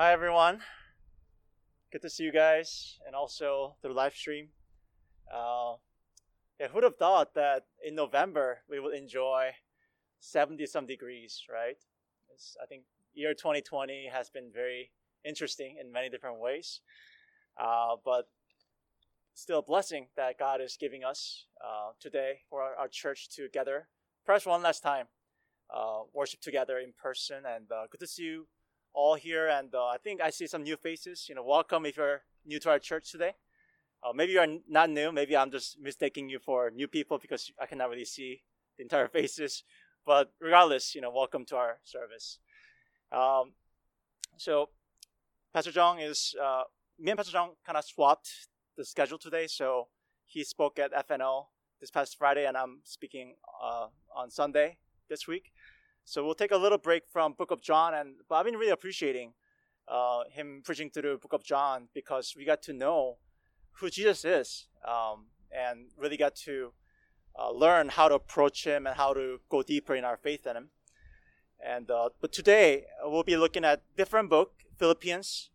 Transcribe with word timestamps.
Hi, 0.00 0.12
everyone. 0.12 0.60
Good 1.90 2.02
to 2.02 2.08
see 2.08 2.22
you 2.22 2.30
guys, 2.30 3.00
and 3.04 3.16
also 3.16 3.74
through 3.82 3.94
live 3.94 4.14
stream. 4.14 4.50
Uh, 5.28 5.72
yeah, 6.60 6.68
who'd 6.68 6.84
have 6.84 6.98
thought 6.98 7.34
that 7.34 7.64
in 7.84 7.96
November 7.96 8.58
we 8.70 8.78
would 8.78 8.94
enjoy 8.94 9.50
70 10.20 10.66
some 10.66 10.86
degrees, 10.86 11.42
right? 11.52 11.78
It's, 12.32 12.56
I 12.62 12.66
think 12.66 12.84
year 13.12 13.34
2020 13.34 14.08
has 14.12 14.30
been 14.30 14.52
very 14.54 14.92
interesting 15.24 15.78
in 15.80 15.90
many 15.90 16.08
different 16.08 16.38
ways, 16.38 16.80
uh, 17.60 17.96
but 18.04 18.28
still 19.34 19.58
a 19.58 19.62
blessing 19.62 20.06
that 20.14 20.38
God 20.38 20.60
is 20.60 20.76
giving 20.78 21.02
us 21.02 21.46
uh, 21.60 21.90
today 21.98 22.42
for 22.48 22.62
our, 22.62 22.76
our, 22.76 22.88
church 22.88 23.30
together. 23.30 23.88
Perhaps 24.24 24.46
one 24.46 24.62
last 24.62 24.80
time, 24.80 25.06
uh, 25.76 26.02
worship 26.14 26.40
together 26.40 26.78
in 26.78 26.92
person, 27.02 27.38
and 27.44 27.72
uh, 27.72 27.88
good 27.90 27.98
to 27.98 28.06
see 28.06 28.22
you 28.22 28.46
all 28.98 29.14
here. 29.14 29.46
And 29.46 29.72
uh, 29.74 29.86
I 29.86 29.96
think 30.02 30.20
I 30.20 30.30
see 30.30 30.48
some 30.48 30.64
new 30.64 30.76
faces. 30.76 31.26
You 31.28 31.36
know, 31.36 31.44
welcome 31.44 31.86
if 31.86 31.96
you're 31.96 32.22
new 32.44 32.58
to 32.58 32.70
our 32.70 32.80
church 32.80 33.12
today. 33.12 33.32
Uh, 34.02 34.12
maybe 34.12 34.32
you're 34.32 34.58
not 34.68 34.90
new. 34.90 35.12
Maybe 35.12 35.36
I'm 35.36 35.52
just 35.52 35.78
mistaking 35.80 36.28
you 36.28 36.40
for 36.40 36.70
new 36.70 36.88
people 36.88 37.18
because 37.18 37.52
I 37.62 37.66
cannot 37.66 37.90
really 37.90 38.04
see 38.04 38.42
the 38.76 38.82
entire 38.82 39.08
faces. 39.18 39.62
But 40.04 40.32
regardless, 40.40 40.94
you 40.96 41.00
know, 41.00 41.12
welcome 41.12 41.44
to 41.46 41.56
our 41.56 41.78
service. 41.84 42.38
Um, 43.12 43.52
so, 44.36 44.70
Pastor 45.54 45.70
Zhang 45.70 45.96
is 46.04 46.34
uh, 46.42 46.62
me 46.98 47.10
and 47.10 47.18
Pastor 47.18 47.36
Zhang 47.36 47.50
kind 47.64 47.78
of 47.78 47.84
swapped 47.84 48.28
the 48.76 48.84
schedule 48.84 49.18
today. 49.18 49.46
So 49.46 49.88
he 50.26 50.42
spoke 50.44 50.78
at 50.78 50.92
FNO 51.08 51.46
this 51.80 51.90
past 51.90 52.18
Friday, 52.18 52.46
and 52.46 52.56
I'm 52.56 52.80
speaking 52.84 53.36
uh, 53.62 53.86
on 54.14 54.30
Sunday 54.30 54.78
this 55.08 55.28
week. 55.28 55.52
So 56.08 56.24
we'll 56.24 56.34
take 56.34 56.52
a 56.52 56.56
little 56.56 56.78
break 56.78 57.02
from 57.06 57.34
Book 57.34 57.50
of 57.50 57.60
John, 57.60 57.92
and 57.92 58.14
but 58.30 58.36
I've 58.36 58.46
been 58.46 58.56
really 58.56 58.72
appreciating 58.72 59.34
uh, 59.86 60.22
him 60.30 60.62
preaching 60.64 60.88
through 60.88 61.02
the 61.02 61.18
Book 61.18 61.34
of 61.34 61.44
John 61.44 61.88
because 61.92 62.32
we 62.34 62.46
got 62.46 62.62
to 62.62 62.72
know 62.72 63.18
who 63.72 63.90
Jesus 63.90 64.24
is, 64.24 64.68
um, 64.86 65.26
and 65.52 65.90
really 65.98 66.16
got 66.16 66.34
to 66.46 66.72
uh, 67.38 67.50
learn 67.50 67.90
how 67.90 68.08
to 68.08 68.14
approach 68.14 68.64
him 68.64 68.86
and 68.86 68.96
how 68.96 69.12
to 69.12 69.40
go 69.50 69.62
deeper 69.62 69.94
in 69.94 70.06
our 70.06 70.16
faith 70.16 70.46
in 70.46 70.56
him. 70.56 70.70
And 71.62 71.90
uh, 71.90 72.08
but 72.22 72.32
today 72.32 72.86
we'll 73.04 73.22
be 73.22 73.36
looking 73.36 73.66
at 73.66 73.82
different 73.94 74.30
book, 74.30 74.52
Philippians, 74.78 75.50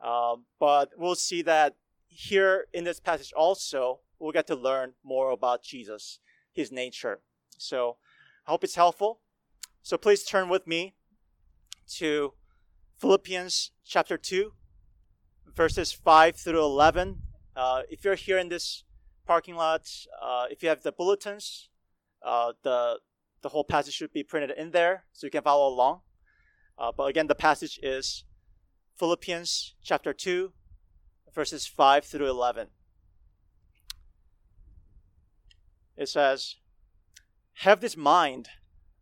uh, 0.00 0.36
but 0.60 0.90
we'll 0.96 1.16
see 1.16 1.42
that 1.42 1.74
here 2.06 2.68
in 2.72 2.84
this 2.84 3.00
passage 3.00 3.32
also 3.32 3.98
we'll 4.20 4.30
get 4.30 4.46
to 4.46 4.54
learn 4.54 4.92
more 5.02 5.32
about 5.32 5.64
Jesus, 5.64 6.20
his 6.52 6.70
nature. 6.70 7.18
So 7.58 7.96
I 8.46 8.52
hope 8.52 8.62
it's 8.62 8.76
helpful. 8.76 9.18
So 9.84 9.98
please 9.98 10.22
turn 10.22 10.48
with 10.48 10.64
me 10.64 10.94
to 11.96 12.34
Philippians 13.00 13.72
chapter 13.84 14.16
2, 14.16 14.52
verses 15.56 15.90
5 15.90 16.36
through 16.36 16.62
11. 16.62 17.18
Uh, 17.56 17.82
if 17.90 18.04
you're 18.04 18.14
here 18.14 18.38
in 18.38 18.48
this 18.48 18.84
parking 19.26 19.56
lot, 19.56 19.90
uh, 20.22 20.46
if 20.52 20.62
you 20.62 20.68
have 20.68 20.82
the 20.82 20.92
bulletins, 20.92 21.68
uh, 22.24 22.52
the, 22.62 23.00
the 23.42 23.48
whole 23.48 23.64
passage 23.64 23.94
should 23.94 24.12
be 24.12 24.22
printed 24.22 24.56
in 24.56 24.70
there 24.70 25.02
so 25.12 25.26
you 25.26 25.32
can 25.32 25.42
follow 25.42 25.66
along. 25.66 26.02
Uh, 26.78 26.92
but 26.96 27.08
again, 27.08 27.26
the 27.26 27.34
passage 27.34 27.80
is 27.82 28.22
Philippians 28.96 29.74
chapter 29.82 30.12
2, 30.12 30.52
verses 31.34 31.66
5 31.66 32.04
through 32.04 32.30
11. 32.30 32.68
It 35.96 36.08
says, 36.08 36.54
Have 37.54 37.80
this 37.80 37.96
mind 37.96 38.48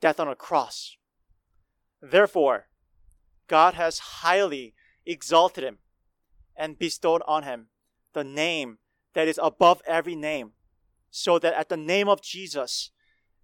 death 0.00 0.20
on 0.20 0.28
a 0.28 0.34
cross. 0.34 0.96
Therefore, 2.00 2.66
God 3.48 3.74
has 3.74 3.98
highly 3.98 4.74
exalted 5.06 5.64
him 5.64 5.78
and 6.56 6.78
bestowed 6.78 7.22
on 7.26 7.42
him 7.44 7.68
the 8.12 8.24
name 8.24 8.78
that 9.14 9.28
is 9.28 9.40
above 9.42 9.82
every 9.86 10.14
name, 10.14 10.52
so 11.10 11.38
that 11.38 11.54
at 11.54 11.68
the 11.68 11.76
name 11.76 12.08
of 12.08 12.22
Jesus, 12.22 12.90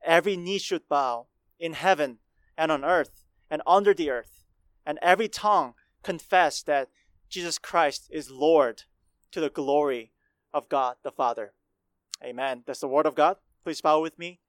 every 0.04 0.36
knee 0.36 0.58
should 0.58 0.88
bow 0.88 1.26
in 1.58 1.72
heaven 1.72 2.18
and 2.56 2.70
on 2.70 2.84
earth 2.84 3.24
and 3.50 3.62
under 3.66 3.94
the 3.94 4.10
earth, 4.10 4.44
and 4.86 4.98
every 5.02 5.28
tongue 5.28 5.74
confess 6.02 6.62
that 6.62 6.88
Jesus 7.28 7.58
Christ 7.58 8.08
is 8.12 8.30
Lord 8.30 8.82
to 9.32 9.40
the 9.40 9.50
glory 9.50 10.12
of 10.52 10.68
God 10.68 10.96
the 11.02 11.10
Father. 11.10 11.52
Amen. 12.22 12.62
That's 12.66 12.80
the 12.80 12.88
word 12.88 13.06
of 13.06 13.14
God. 13.14 13.36
Please 13.64 13.80
bow 13.80 14.00
with 14.00 14.18
me 14.18 14.40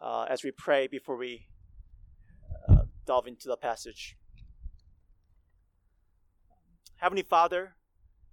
uh, 0.00 0.26
as 0.28 0.42
we 0.42 0.50
pray 0.50 0.86
before 0.86 1.16
we 1.16 1.46
uh, 2.68 2.82
delve 3.06 3.26
into 3.26 3.48
the 3.48 3.56
passage. 3.56 4.16
Heavenly 6.96 7.22
Father, 7.22 7.74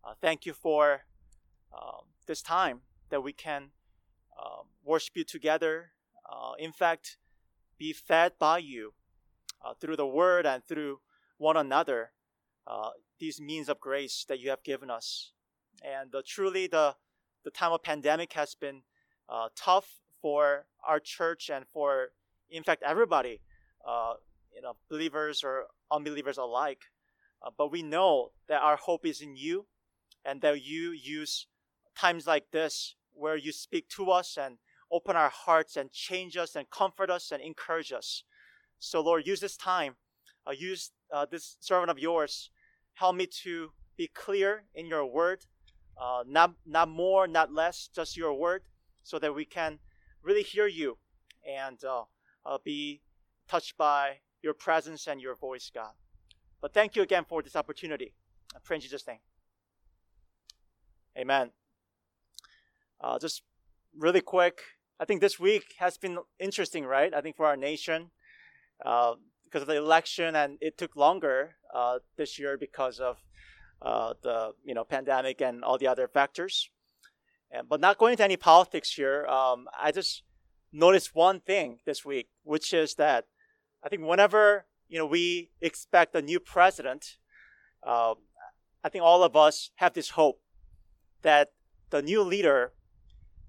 uh, 0.03 0.13
thank 0.21 0.45
you 0.45 0.53
for 0.53 1.01
um, 1.73 2.05
this 2.27 2.41
time 2.41 2.81
that 3.09 3.21
we 3.21 3.33
can 3.33 3.71
um, 4.39 4.67
worship 4.83 5.17
you 5.17 5.23
together. 5.23 5.91
Uh, 6.31 6.53
in 6.59 6.71
fact, 6.71 7.17
be 7.77 7.93
fed 7.93 8.33
by 8.37 8.59
you 8.59 8.93
uh, 9.65 9.73
through 9.73 9.95
the 9.95 10.05
word 10.05 10.45
and 10.45 10.63
through 10.65 10.99
one 11.37 11.57
another. 11.57 12.11
Uh, 12.67 12.91
these 13.19 13.41
means 13.41 13.69
of 13.69 13.79
grace 13.79 14.25
that 14.29 14.39
you 14.39 14.49
have 14.49 14.63
given 14.63 14.89
us, 14.91 15.33
and 15.83 16.13
truly 16.25 16.67
the 16.67 16.95
the 17.43 17.49
time 17.49 17.71
of 17.71 17.81
pandemic 17.81 18.33
has 18.33 18.53
been 18.53 18.83
tough 19.55 20.01
for 20.21 20.65
our 20.87 20.99
church 20.99 21.49
and 21.49 21.65
for, 21.67 22.09
in 22.49 22.63
fact, 22.63 22.83
everybody, 22.85 23.41
uh, 23.87 24.13
you 24.53 24.61
know, 24.61 24.75
believers 24.89 25.43
or 25.43 25.65
unbelievers 25.91 26.37
alike. 26.37 26.81
Uh, 27.45 27.49
but 27.57 27.71
we 27.71 27.81
know 27.81 28.31
that 28.47 28.61
our 28.61 28.75
hope 28.75 29.05
is 29.05 29.21
in 29.21 29.35
you 29.35 29.65
and 30.25 30.41
that 30.41 30.63
you 30.63 30.91
use 30.91 31.47
times 31.97 32.27
like 32.27 32.51
this 32.51 32.95
where 33.13 33.37
you 33.37 33.51
speak 33.51 33.87
to 33.89 34.11
us 34.11 34.37
and 34.37 34.57
open 34.91 35.15
our 35.15 35.29
hearts 35.29 35.77
and 35.77 35.91
change 35.91 36.35
us 36.37 36.55
and 36.55 36.69
comfort 36.69 37.09
us 37.09 37.31
and 37.31 37.41
encourage 37.41 37.91
us. 37.91 38.23
So, 38.79 39.01
Lord, 39.01 39.27
use 39.27 39.39
this 39.39 39.57
time. 39.57 39.95
Uh, 40.47 40.51
use 40.51 40.91
uh, 41.13 41.25
this 41.29 41.57
servant 41.59 41.91
of 41.91 41.99
yours. 41.99 42.49
Help 42.93 43.15
me 43.15 43.27
to 43.43 43.71
be 43.97 44.07
clear 44.07 44.63
in 44.73 44.87
your 44.87 45.05
word, 45.05 45.45
uh, 46.01 46.23
not, 46.25 46.53
not 46.65 46.89
more, 46.89 47.27
not 47.27 47.53
less, 47.53 47.89
just 47.93 48.17
your 48.17 48.33
word, 48.33 48.63
so 49.03 49.19
that 49.19 49.35
we 49.35 49.45
can 49.45 49.79
really 50.23 50.43
hear 50.43 50.67
you 50.67 50.97
and 51.47 51.83
uh, 51.83 52.03
uh, 52.45 52.57
be 52.63 53.01
touched 53.47 53.77
by 53.77 54.19
your 54.41 54.53
presence 54.53 55.07
and 55.07 55.21
your 55.21 55.35
voice, 55.35 55.71
God. 55.73 55.93
But 56.61 56.73
thank 56.73 56.95
you 56.95 57.01
again 57.01 57.25
for 57.27 57.41
this 57.41 57.55
opportunity. 57.55 58.13
I 58.55 58.59
pray 58.63 58.75
in 58.77 58.81
Jesus' 58.81 59.07
name. 59.07 59.19
Amen. 61.17 61.51
Uh, 63.01 63.17
just 63.19 63.43
really 63.97 64.21
quick, 64.21 64.61
I 64.99 65.05
think 65.05 65.21
this 65.21 65.39
week 65.39 65.75
has 65.79 65.97
been 65.97 66.19
interesting, 66.39 66.85
right? 66.85 67.13
I 67.13 67.21
think 67.21 67.37
for 67.37 67.45
our 67.45 67.55
nation, 67.55 68.11
uh, 68.85 69.15
because 69.45 69.61
of 69.61 69.67
the 69.67 69.77
election, 69.77 70.35
and 70.35 70.57
it 70.61 70.77
took 70.77 70.95
longer 70.95 71.55
uh, 71.73 71.99
this 72.17 72.37
year 72.37 72.57
because 72.57 72.99
of 72.99 73.17
uh, 73.81 74.13
the 74.21 74.51
you 74.63 74.73
know 74.73 74.83
pandemic 74.83 75.41
and 75.41 75.63
all 75.63 75.77
the 75.77 75.87
other 75.87 76.07
factors. 76.07 76.69
And, 77.51 77.67
but 77.67 77.79
not 77.79 77.97
going 77.97 78.13
into 78.13 78.23
any 78.23 78.37
politics 78.37 78.91
here, 78.93 79.25
um, 79.25 79.67
I 79.79 79.91
just 79.91 80.23
noticed 80.71 81.15
one 81.15 81.39
thing 81.39 81.79
this 81.85 82.05
week, 82.05 82.29
which 82.43 82.73
is 82.73 82.95
that 82.95 83.25
I 83.83 83.89
think 83.89 84.03
whenever 84.03 84.65
you 84.87 84.99
know 84.99 85.05
we 85.05 85.51
expect 85.61 86.15
a 86.15 86.21
new 86.21 86.39
president, 86.39 87.17
uh, 87.85 88.13
I 88.83 88.89
think 88.89 89.03
all 89.03 89.23
of 89.23 89.35
us 89.35 89.71
have 89.75 89.93
this 89.93 90.11
hope 90.11 90.41
that 91.21 91.53
the 91.89 92.01
new 92.01 92.21
leader 92.21 92.73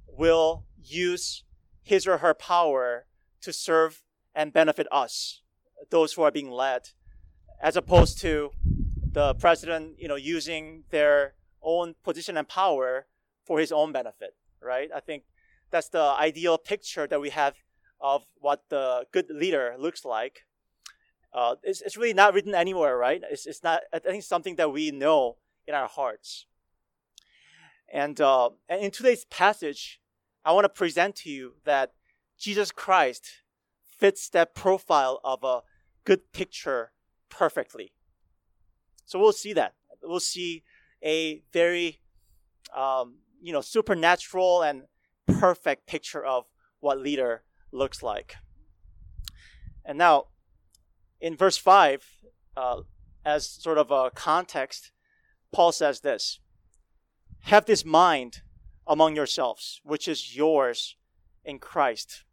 will 0.06 0.64
use 0.82 1.44
his 1.82 2.06
or 2.06 2.18
her 2.18 2.34
power 2.34 3.06
to 3.42 3.52
serve 3.52 4.02
and 4.34 4.52
benefit 4.52 4.86
us, 4.92 5.42
those 5.90 6.12
who 6.12 6.22
are 6.22 6.30
being 6.30 6.50
led, 6.50 6.90
as 7.62 7.76
opposed 7.76 8.20
to 8.20 8.50
the 9.12 9.34
president, 9.34 9.98
you 9.98 10.08
know, 10.08 10.16
using 10.16 10.84
their 10.90 11.34
own 11.62 11.94
position 12.04 12.36
and 12.36 12.48
power 12.48 13.06
for 13.50 13.58
his 13.58 13.72
own 13.72 13.90
benefit, 13.90 14.36
right? 14.62 14.90
I 14.94 15.00
think 15.00 15.24
that's 15.72 15.88
the 15.88 16.14
ideal 16.28 16.56
picture 16.56 17.08
that 17.08 17.20
we 17.20 17.30
have 17.30 17.54
of 18.00 18.22
what 18.38 18.62
the 18.68 19.06
good 19.10 19.26
leader 19.28 19.74
looks 19.76 20.04
like. 20.04 20.46
uh, 21.32 21.56
it's, 21.62 21.80
it's 21.80 21.96
really 21.96 22.14
not 22.14 22.34
written 22.34 22.54
anywhere, 22.54 22.96
right? 22.96 23.22
It's, 23.30 23.46
it's 23.46 23.62
not, 23.62 23.82
I 23.92 23.98
think, 23.98 24.22
something 24.22 24.56
that 24.56 24.72
we 24.72 24.90
know 24.90 25.36
in 25.66 25.74
our 25.74 25.88
hearts. 25.88 26.46
And, 27.92 28.20
uh, 28.20 28.50
and 28.68 28.82
in 28.82 28.90
today's 28.90 29.24
passage, 29.26 30.00
I 30.44 30.52
want 30.52 30.64
to 30.64 30.68
present 30.68 31.16
to 31.16 31.30
you 31.30 31.54
that 31.64 31.92
Jesus 32.38 32.72
Christ 32.72 33.42
fits 33.84 34.28
that 34.30 34.54
profile 34.54 35.20
of 35.22 35.44
a 35.44 35.60
good 36.04 36.32
picture 36.32 36.92
perfectly. 37.28 37.92
So 39.04 39.18
we'll 39.18 39.32
see 39.32 39.52
that. 39.52 39.74
We'll 40.02 40.20
see 40.20 40.64
a 41.04 41.42
very, 41.52 42.00
um, 42.74 43.16
you 43.40 43.52
know, 43.52 43.60
supernatural 43.60 44.62
and 44.62 44.82
perfect 45.26 45.86
picture 45.86 46.24
of 46.24 46.44
what 46.80 46.98
leader 46.98 47.42
looks 47.72 48.02
like. 48.02 48.36
And 49.84 49.98
now, 49.98 50.26
in 51.20 51.36
verse 51.36 51.56
5, 51.56 52.04
uh, 52.56 52.80
as 53.24 53.46
sort 53.46 53.78
of 53.78 53.90
a 53.90 54.10
context, 54.10 54.92
Paul 55.52 55.72
says 55.72 56.00
this 56.00 56.40
Have 57.42 57.66
this 57.66 57.84
mind 57.84 58.42
among 58.86 59.16
yourselves, 59.16 59.80
which 59.84 60.08
is 60.08 60.36
yours 60.36 60.96
in 61.44 61.58
Christ. 61.58 62.24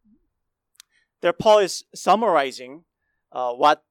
There, 1.21 1.33
Paul 1.33 1.59
is 1.59 1.83
summarizing 1.95 2.83
uh, 3.31 3.51
what 3.53 3.83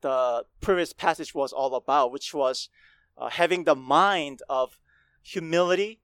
the 0.00 0.44
previous 0.60 0.92
passage 0.92 1.34
was 1.34 1.52
all 1.52 1.74
about, 1.74 2.12
which 2.12 2.32
was 2.32 2.68
uh, 3.16 3.30
having 3.30 3.64
the 3.64 3.74
mind 3.74 4.42
of 4.48 4.78
humility 5.22 6.00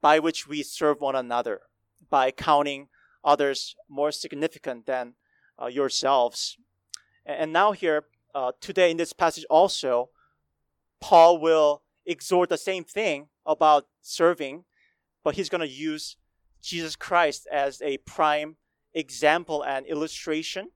by 0.00 0.18
which 0.18 0.46
we 0.46 0.62
serve 0.62 1.00
one 1.00 1.16
another, 1.16 1.60
by 2.08 2.30
counting 2.30 2.88
others 3.24 3.76
more 3.88 4.12
significant 4.12 4.86
than 4.86 5.14
uh, 5.60 5.66
yourselves. 5.66 6.56
And 7.26 7.52
now, 7.52 7.72
here, 7.72 8.04
uh, 8.34 8.52
today 8.60 8.90
in 8.90 8.96
this 8.96 9.12
passage, 9.12 9.44
also, 9.50 10.10
Paul 11.00 11.38
will 11.38 11.82
exhort 12.06 12.48
the 12.48 12.58
same 12.58 12.84
thing 12.84 13.28
about 13.44 13.86
serving, 14.00 14.64
but 15.22 15.34
he's 15.34 15.48
going 15.48 15.60
to 15.60 15.68
use 15.68 16.16
Jesus 16.62 16.96
Christ 16.96 17.46
as 17.52 17.80
a 17.82 17.98
prime 17.98 18.56
example 18.94 19.62
and 19.62 19.86
illustration. 19.86 20.70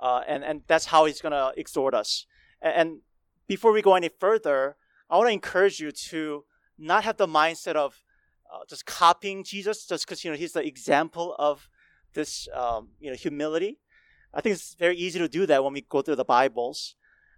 Uh, 0.00 0.22
and, 0.26 0.42
and 0.44 0.62
that's 0.66 0.86
how 0.86 1.04
he's 1.04 1.20
going 1.20 1.32
to 1.32 1.52
exhort 1.56 1.94
us. 1.94 2.26
And, 2.60 2.74
and 2.74 3.00
before 3.46 3.72
we 3.72 3.82
go 3.82 3.94
any 3.94 4.08
further, 4.08 4.76
I 5.08 5.16
want 5.16 5.28
to 5.28 5.32
encourage 5.32 5.78
you 5.78 5.92
to 5.92 6.44
not 6.78 7.04
have 7.04 7.16
the 7.16 7.26
mindset 7.26 7.76
of 7.76 8.02
uh, 8.52 8.64
just 8.68 8.86
copying 8.86 9.44
Jesus 9.44 9.86
just 9.86 10.06
because 10.06 10.24
you 10.24 10.30
know 10.30 10.36
he's 10.36 10.52
the 10.52 10.64
example 10.66 11.34
of 11.38 11.68
this 12.14 12.48
um, 12.54 12.88
you 13.00 13.10
know 13.10 13.16
humility. 13.16 13.78
I 14.34 14.40
think 14.40 14.54
it's 14.54 14.74
very 14.74 14.96
easy 14.96 15.18
to 15.18 15.28
do 15.28 15.46
that 15.46 15.62
when 15.62 15.72
we 15.72 15.82
go 15.82 16.02
through 16.02 16.16
the 16.16 16.24
Bibles, 16.24 16.94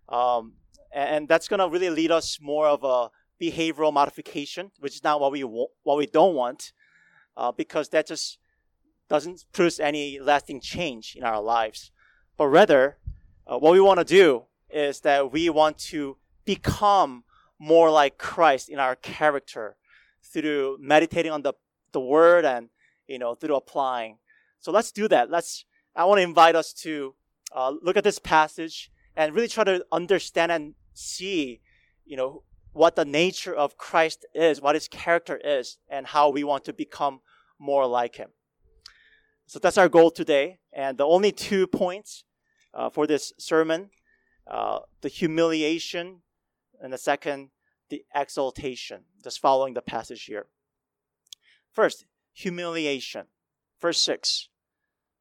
um, 0.09 0.55
and 0.95 1.29
that's 1.29 1.49
going 1.49 1.61
to 1.61 1.69
really 1.69 1.91
lead 1.91 2.11
us 2.11 2.39
more 2.41 2.69
of 2.69 2.85
a 2.85 3.11
behavioral 3.43 3.93
modification, 3.93 4.71
which 4.79 4.95
is 4.95 5.05
not 5.05 5.21
what 5.21 5.33
we 5.33 5.45
wa- 5.45 5.67
what 5.83 5.97
we 5.99 6.07
don't 6.07 6.35
want, 6.35 6.73
uh, 7.37 7.53
because 7.53 7.89
that 7.91 8.07
just 8.07 8.39
doesn't 9.09 9.45
produce 9.53 9.79
any 9.81 10.19
lasting 10.19 10.61
change 10.61 11.15
in 11.17 11.25
our 11.25 11.41
lives. 11.41 11.91
But 12.37 12.49
rather, 12.49 12.99
uh, 13.47 13.59
what 13.59 13.73
we 13.73 13.81
want 13.81 13.99
to 13.99 14.05
do 14.05 14.45
is 14.71 15.01
that 15.01 15.31
we 15.31 15.49
want 15.51 15.79
to 15.79 16.17
become 16.45 17.25
more 17.65 17.91
like 17.91 18.19
Christ 18.19 18.69
in 18.69 18.79
our 18.79 18.95
character 18.95 19.77
through 20.23 20.79
meditating 20.81 21.33
on 21.33 21.43
the, 21.43 21.55
the 21.93 22.01
word 22.01 22.45
and 22.45 22.69
you 23.07 23.19
know 23.19 23.35
through 23.35 23.57
applying. 23.57 24.19
So 24.61 24.71
let's 24.71 24.93
do 24.93 25.09
that. 25.09 25.31
Let's 25.31 25.65
I 25.97 26.05
want 26.05 26.19
to 26.19 26.23
invite 26.23 26.57
us 26.57 26.73
to 26.85 27.15
uh, 27.55 27.73
look 27.83 27.97
at 27.97 28.05
this 28.05 28.19
passage 28.19 28.91
and 29.17 29.35
really 29.35 29.49
try 29.49 29.65
to 29.65 29.85
understand 29.93 30.51
and 30.53 30.75
see, 30.93 31.61
you 32.05 32.17
know, 32.17 32.43
what 32.73 32.97
the 32.97 33.05
nature 33.05 33.55
of 33.55 33.79
Christ 33.79 34.27
is, 34.35 34.61
what 34.61 34.75
his 34.75 34.89
character 34.89 35.41
is, 35.45 35.79
and 35.89 36.07
how 36.07 36.31
we 36.31 36.43
want 36.43 36.65
to 36.65 36.73
become 36.73 37.21
more 37.59 37.87
like 37.87 38.17
him. 38.17 38.31
So 39.47 39.59
that's 39.59 39.79
our 39.79 39.89
goal 39.89 40.11
today. 40.11 40.59
And 40.73 40.99
the 40.99 41.07
only 41.07 41.31
two 41.31 41.67
points 41.69 42.25
uh, 42.75 42.91
for 42.91 43.07
this 43.07 43.33
sermon 43.39 43.91
uh, 44.47 44.81
the 45.01 45.09
humiliation, 45.09 46.21
and 46.81 46.93
the 46.93 46.99
second, 46.99 47.49
the 47.91 48.05
exaltation, 48.15 49.03
just 49.23 49.41
following 49.41 49.75
the 49.75 49.83
passage 49.83 50.25
here. 50.25 50.47
First, 51.73 52.07
humiliation. 52.33 53.27
Verse 53.81 54.01
6 54.01 54.49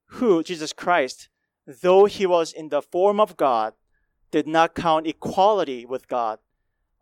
Who, 0.06 0.44
Jesus 0.44 0.74
Christ, 0.74 1.30
though 1.66 2.06
he 2.06 2.26
was 2.26 2.54
in 2.54 2.70
the 2.70 2.82
form 2.82 3.20
of 3.20 3.38
God, 3.38 3.74
did 4.32 4.48
not 4.48 4.76
count 4.76 5.08
equality 5.08 5.86
with 5.86 6.08
God 6.08 6.40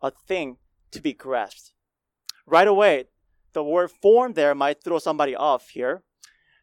a 0.00 0.10
thing 0.10 0.58
to 0.90 1.00
be 1.00 1.12
grasped. 1.12 1.72
Right 2.46 2.68
away, 2.68 3.04
the 3.52 3.62
word 3.62 3.90
form 3.90 4.32
there 4.32 4.54
might 4.54 4.82
throw 4.82 4.98
somebody 4.98 5.34
off 5.34 5.70
here. 5.70 6.02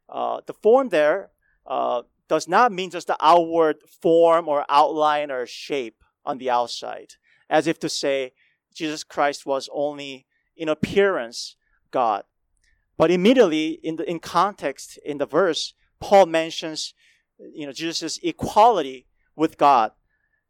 Uh, 0.07 0.41
the 0.45 0.53
form 0.53 0.89
there 0.89 1.31
uh, 1.65 2.03
does 2.27 2.47
not 2.47 2.71
mean 2.71 2.89
just 2.89 3.07
the 3.07 3.17
outward 3.21 3.77
form 4.01 4.47
or 4.47 4.65
outline 4.69 5.31
or 5.31 5.45
shape 5.45 6.03
on 6.25 6.37
the 6.37 6.49
outside, 6.49 7.13
as 7.49 7.67
if 7.67 7.79
to 7.79 7.89
say 7.89 8.33
Jesus 8.79 9.03
Christ 9.03 9.45
was 9.45 9.69
only 9.73 10.25
in 10.55 10.69
appearance 10.69 11.57
God. 11.91 12.23
But 12.97 13.11
immediately 13.11 13.79
in 13.83 13.97
the 13.97 14.09
in 14.09 14.19
context 14.19 14.97
in 15.05 15.17
the 15.17 15.25
verse, 15.25 15.73
Paul 15.99 16.27
mentions 16.27 16.93
you 17.37 17.65
know 17.65 17.73
Jesus' 17.73 18.19
equality 18.23 19.05
with 19.35 19.57
God 19.57 19.91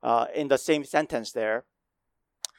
uh, 0.04 0.28
in 0.36 0.48
the 0.48 0.58
same 0.58 0.84
sentence 0.84 1.32
there. 1.32 1.66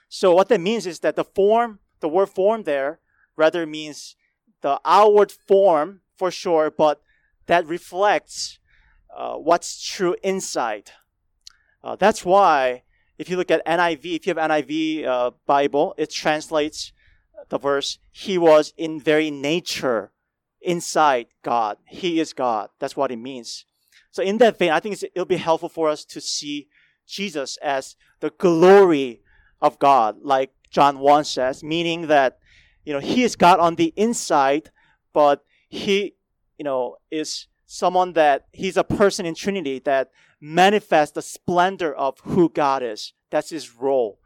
So 0.08 0.34
what 0.34 0.48
that 0.48 0.60
means 0.60 0.86
is 0.86 1.00
that 1.00 1.14
the 1.14 1.24
form, 1.24 1.78
the 2.00 2.08
word 2.08 2.30
form 2.30 2.64
there, 2.64 2.98
rather 3.36 3.64
means 3.64 4.16
the 4.62 4.80
outward 4.84 5.30
form 5.30 6.00
for 6.16 6.32
sure, 6.32 6.68
but 6.68 7.00
that 7.46 7.64
reflects 7.66 8.58
uh, 9.16 9.34
what's 9.34 9.80
true 9.80 10.16
inside. 10.24 10.90
Uh, 11.82 11.94
that's 11.94 12.24
why 12.24 12.82
if 13.20 13.28
you 13.28 13.36
look 13.36 13.50
at 13.50 13.64
NIV, 13.66 14.16
if 14.16 14.26
you 14.26 14.34
have 14.34 14.50
NIV 14.50 15.06
uh, 15.06 15.30
Bible, 15.46 15.94
it 15.98 16.10
translates 16.10 16.94
the 17.50 17.58
verse, 17.58 17.98
He 18.10 18.38
was 18.38 18.72
in 18.78 18.98
very 18.98 19.30
nature 19.30 20.10
inside 20.62 21.26
God. 21.42 21.76
He 21.86 22.18
is 22.18 22.32
God. 22.32 22.70
That's 22.78 22.96
what 22.96 23.12
it 23.12 23.18
means. 23.18 23.66
So 24.10 24.22
in 24.22 24.38
that 24.38 24.58
vein, 24.58 24.70
I 24.70 24.80
think 24.80 25.02
it'll 25.02 25.26
be 25.26 25.36
helpful 25.36 25.68
for 25.68 25.90
us 25.90 26.02
to 26.06 26.20
see 26.20 26.68
Jesus 27.06 27.58
as 27.58 27.94
the 28.20 28.30
glory 28.30 29.20
of 29.60 29.78
God, 29.78 30.16
like 30.22 30.52
John 30.70 30.98
1 30.98 31.24
says, 31.24 31.62
meaning 31.62 32.06
that, 32.06 32.38
you 32.86 32.94
know, 32.94 33.00
he 33.00 33.22
is 33.22 33.36
God 33.36 33.60
on 33.60 33.74
the 33.74 33.92
inside, 33.96 34.70
but 35.12 35.44
he, 35.68 36.14
you 36.56 36.64
know, 36.64 36.96
is 37.10 37.48
someone 37.66 38.14
that 38.14 38.46
he's 38.50 38.78
a 38.78 38.84
person 38.84 39.26
in 39.26 39.34
Trinity 39.34 39.78
that 39.80 40.10
manifests 40.40 41.14
the 41.14 41.22
splendor 41.22 41.94
of 41.94 42.18
who 42.20 42.48
God 42.48 42.82
is. 42.82 43.12
That's 43.30 43.50
his 43.50 43.74
role. 43.74 44.18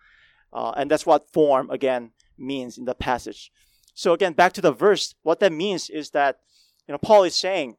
Uh, 0.53 0.73
and 0.77 0.91
that's 0.91 1.05
what 1.05 1.33
form, 1.33 1.71
again, 1.71 2.13
means 2.39 2.79
in 2.79 2.85
the 2.85 2.95
passage. 2.95 3.51
So 3.95 4.13
again, 4.13 4.33
back 4.33 4.53
to 4.55 4.61
the 4.61 4.73
verse, 4.73 5.15
what 5.23 5.41
that 5.41 5.53
means 5.53 5.91
is 5.91 6.11
that, 6.11 6.41
you 6.87 6.93
know, 6.93 6.99
Paul 6.99 7.25
is 7.25 7.35
saying, 7.35 7.77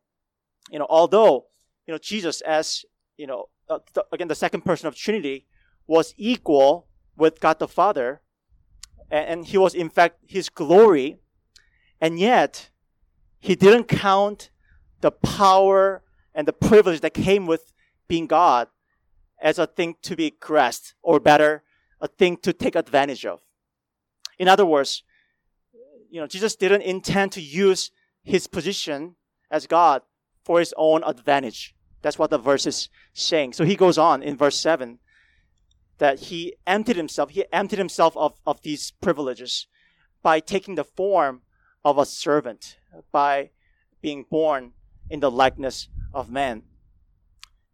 you 0.72 0.80
know, 0.80 0.88
although, 0.90 1.46
you 1.86 1.94
know, 1.94 1.98
Jesus 1.98 2.42
as, 2.42 2.86
you 3.18 3.28
know, 3.28 3.46
uh, 3.70 3.80
again, 4.12 4.28
the 4.28 4.36
second 4.36 4.62
person 4.66 4.88
of 4.88 4.96
Trinity 4.96 5.46
was 5.88 6.14
equal 6.18 6.88
with 7.16 7.40
God 7.40 7.60
the 7.60 7.68
Father, 7.68 8.22
and, 9.10 9.28
and 9.28 9.46
he 9.46 9.58
was 9.58 9.76
in 9.76 9.90
fact 9.90 10.20
his 10.28 10.50
glory, 10.50 11.18
and 12.02 12.20
yet 12.20 12.70
he 13.40 13.56
didn't 13.56 13.86
count 13.86 14.50
the 15.02 15.12
power 15.12 16.04
and 16.34 16.48
the 16.48 16.54
privilege 16.54 17.02
that 17.02 17.14
came 17.14 17.46
with 17.46 17.72
being 18.08 18.28
God 18.28 18.68
as 19.42 19.60
a 19.60 19.68
thing 19.68 19.96
to 20.02 20.16
be 20.16 20.32
grasped, 20.32 20.96
or 21.02 21.20
better, 21.20 21.64
a 22.00 22.08
thing 22.08 22.38
to 22.38 22.54
take 22.54 22.76
advantage 22.76 23.26
of. 23.26 23.42
In 24.38 24.48
other 24.48 24.66
words, 24.66 25.04
you 26.10 26.20
know, 26.20 26.28
Jesus 26.28 26.56
didn't 26.56 26.82
intend 26.82 27.32
to 27.34 27.42
use 27.42 27.92
his 28.24 28.48
position 28.48 29.16
as 29.52 29.68
God 29.68 30.02
for 30.44 30.60
his 30.60 30.74
own 30.78 31.04
advantage. 31.04 31.76
That's 32.02 32.20
what 32.20 32.30
the 32.30 32.38
verse 32.38 32.66
is 32.66 32.90
saying. 33.14 33.54
So 33.54 33.66
he 33.66 33.76
goes 33.76 33.98
on 33.98 34.22
in 34.22 34.38
verse 34.38 34.60
7 34.60 35.00
that 35.98 36.20
he 36.20 36.56
emptied 36.68 36.98
himself, 36.98 37.32
he 37.32 37.46
emptied 37.52 37.80
himself 37.80 38.16
of, 38.18 38.40
of 38.46 38.62
these 38.62 38.92
privileges 38.92 39.68
by 40.22 40.40
taking 40.40 40.76
the 40.76 40.84
form 40.84 41.42
of 41.84 41.98
a 41.98 42.06
servant, 42.06 42.78
by 43.12 43.52
being 44.02 44.26
born 44.30 44.74
in 45.10 45.20
the 45.20 45.32
likeness 45.32 45.88
of 46.14 46.30
man. 46.30 46.64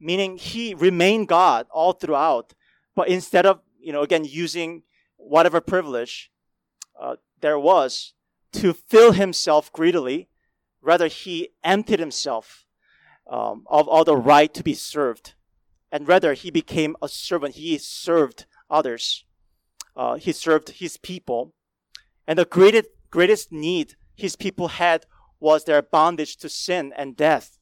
Meaning 0.01 0.38
he 0.38 0.74
remained 0.74 1.27
God 1.27 1.67
all 1.72 1.93
throughout, 1.93 2.53
but 2.96 3.08
instead 3.08 3.46
of, 3.46 3.62
you 3.79 3.93
know, 3.93 4.01
again, 4.01 4.25
using 4.25 4.84
whatever 5.17 5.62
privilege 5.62 6.31
uh, 7.00 7.17
there 7.39 7.60
was 7.60 8.13
to 8.53 8.74
fill 8.74 9.12
himself 9.12 9.72
greedily, 9.72 10.27
rather 10.81 11.08
he 11.08 11.50
emptied 11.63 12.00
himself 12.00 12.65
um, 13.29 13.63
of 13.67 13.88
all 13.88 14.03
the 14.03 14.17
right 14.17 14.53
to 14.53 14.63
be 14.63 14.74
served 14.74 15.36
and 15.91 16.08
rather 16.08 16.34
he 16.34 16.50
became 16.50 16.96
a 17.01 17.10
servant. 17.10 17.55
He 17.55 17.77
served 17.77 18.46
others. 18.70 19.25
Uh, 19.96 20.15
he 20.15 20.31
served 20.31 20.70
his 20.70 20.98
people. 20.98 21.53
And 22.25 22.39
the 22.39 22.46
greatest, 22.46 22.89
greatest 23.10 23.51
need 23.51 23.96
his 24.15 24.36
people 24.36 24.70
had 24.70 25.05
was 25.39 25.65
their 25.65 25.81
bondage 25.81 26.38
to 26.38 26.50
sin 26.50 26.93
and 26.96 27.17
death. 27.17 27.58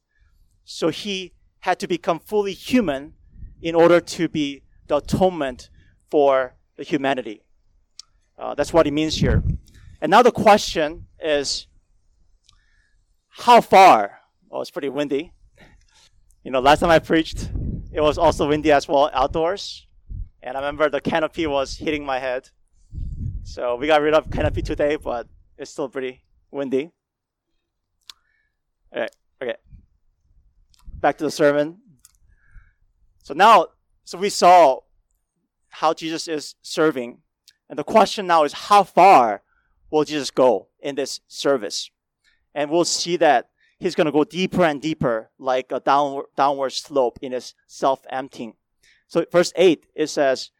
So 0.63 0.89
he 0.89 1.33
had 1.59 1.79
to 1.79 1.87
become 1.87 2.19
fully 2.19 2.53
human 2.53 3.13
in 3.61 3.75
order 3.75 3.99
to 3.99 4.27
be 4.27 4.63
the 4.87 4.97
atonement 4.97 5.69
for 6.09 6.55
the 6.77 6.83
humanity. 6.83 7.43
Uh, 8.37 8.55
that's 8.55 8.71
what 8.71 8.87
it 8.87 8.91
means 8.91 9.15
here. 9.15 9.43
And 10.01 10.09
now 10.09 10.21
the 10.21 10.31
question 10.31 11.07
is, 11.19 11.67
how 13.27 13.61
far? 13.61 14.19
Oh, 14.49 14.61
it's 14.61 14.71
pretty 14.71 14.89
windy. 14.89 15.33
You 16.41 16.51
know, 16.51 16.61
last 16.61 16.79
time 16.79 16.89
I 16.89 16.99
preached, 16.99 17.51
it 17.91 17.99
was 17.99 18.17
also 18.17 18.47
windy 18.47 18.71
as 18.71 18.87
well 18.87 19.11
outdoors. 19.13 19.85
And 20.41 20.55
I 20.55 20.61
remember 20.61 20.89
the 20.89 21.01
canopy 21.01 21.45
was 21.47 21.75
hitting 21.75 22.05
my 22.05 22.17
head. 22.17 22.49
So 23.43 23.75
we 23.75 23.87
got 23.87 24.01
rid 24.01 24.13
of 24.13 24.31
canopy 24.31 24.61
today, 24.61 24.95
but 24.95 25.27
it's 25.57 25.69
still 25.69 25.89
pretty 25.89 26.23
windy. 26.49 26.91
Okay, 28.95 29.07
okay. 29.41 29.55
Back 31.01 31.17
to 31.19 31.23
the 31.23 31.31
sermon. 31.31 31.77
So 33.23 33.33
now, 33.33 33.67
so 34.03 34.17
we 34.17 34.29
saw 34.29 34.79
how 35.69 35.93
Jesus 35.93 36.27
is 36.27 36.55
serving. 36.61 37.19
And 37.69 37.79
the 37.79 37.83
question 37.83 38.27
now 38.27 38.43
is 38.43 38.53
how 38.53 38.83
far 38.83 39.43
will 39.91 40.03
Jesus 40.03 40.31
go 40.31 40.67
in 40.81 40.95
this 40.95 41.21
service? 41.27 41.89
And 42.53 42.69
we'll 42.69 42.85
see 42.85 43.15
that 43.17 43.49
he's 43.77 43.95
going 43.95 44.05
to 44.05 44.11
go 44.11 44.23
deeper 44.23 44.63
and 44.63 44.81
deeper, 44.81 45.29
like 45.39 45.71
a 45.71 45.79
downward, 45.79 46.25
downward 46.35 46.71
slope 46.71 47.19
in 47.21 47.31
his 47.31 47.53
self 47.67 48.01
emptying. 48.09 48.55
So, 49.07 49.25
verse 49.31 49.53
8, 49.55 49.85
it 49.95 50.07
says, 50.07 50.51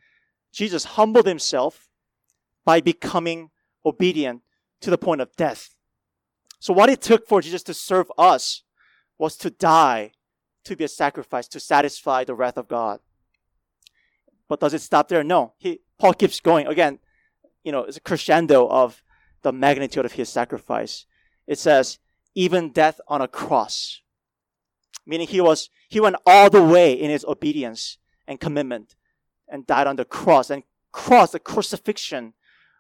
Jesus 0.53 0.86
humbled 0.86 1.27
himself 1.27 1.89
by 2.65 2.81
becoming 2.81 3.50
obedient 3.86 4.41
to 4.81 4.89
the 4.89 4.98
point 4.98 5.22
of 5.22 5.36
death. 5.36 5.75
So, 6.60 6.74
what 6.74 6.89
it 6.89 7.01
took 7.01 7.27
for 7.27 7.41
Jesus 7.41 7.63
to 7.63 7.74
serve 7.74 8.12
us 8.17 8.63
was 9.17 9.36
to 9.38 9.50
die 9.50 10.13
to 10.65 10.75
be 10.75 10.83
a 10.83 10.87
sacrifice 10.87 11.47
to 11.49 11.59
satisfy 11.59 12.23
the 12.23 12.35
wrath 12.35 12.57
of 12.57 12.67
God. 12.67 12.99
But 14.47 14.59
does 14.59 14.73
it 14.73 14.81
stop 14.81 15.07
there? 15.07 15.23
No. 15.23 15.53
He, 15.57 15.79
Paul 15.97 16.13
keeps 16.13 16.39
going. 16.39 16.67
Again, 16.67 16.99
you 17.63 17.71
know, 17.71 17.83
it's 17.83 17.97
a 17.97 18.01
crescendo 18.01 18.67
of 18.67 19.03
the 19.41 19.51
magnitude 19.51 20.05
of 20.05 20.13
his 20.13 20.29
sacrifice. 20.29 21.05
It 21.47 21.59
says, 21.59 21.99
even 22.35 22.71
death 22.71 22.99
on 23.07 23.21
a 23.21 23.27
cross. 23.27 24.01
Meaning 25.05 25.27
he 25.27 25.41
was, 25.41 25.69
he 25.87 25.99
went 25.99 26.17
all 26.25 26.49
the 26.49 26.63
way 26.63 26.93
in 26.93 27.09
his 27.09 27.25
obedience 27.25 27.97
and 28.27 28.39
commitment 28.39 28.95
and 29.47 29.65
died 29.65 29.87
on 29.87 29.95
the 29.95 30.05
cross. 30.05 30.49
And 30.49 30.63
cross, 30.91 31.31
the 31.31 31.39
crucifixion, 31.39 32.33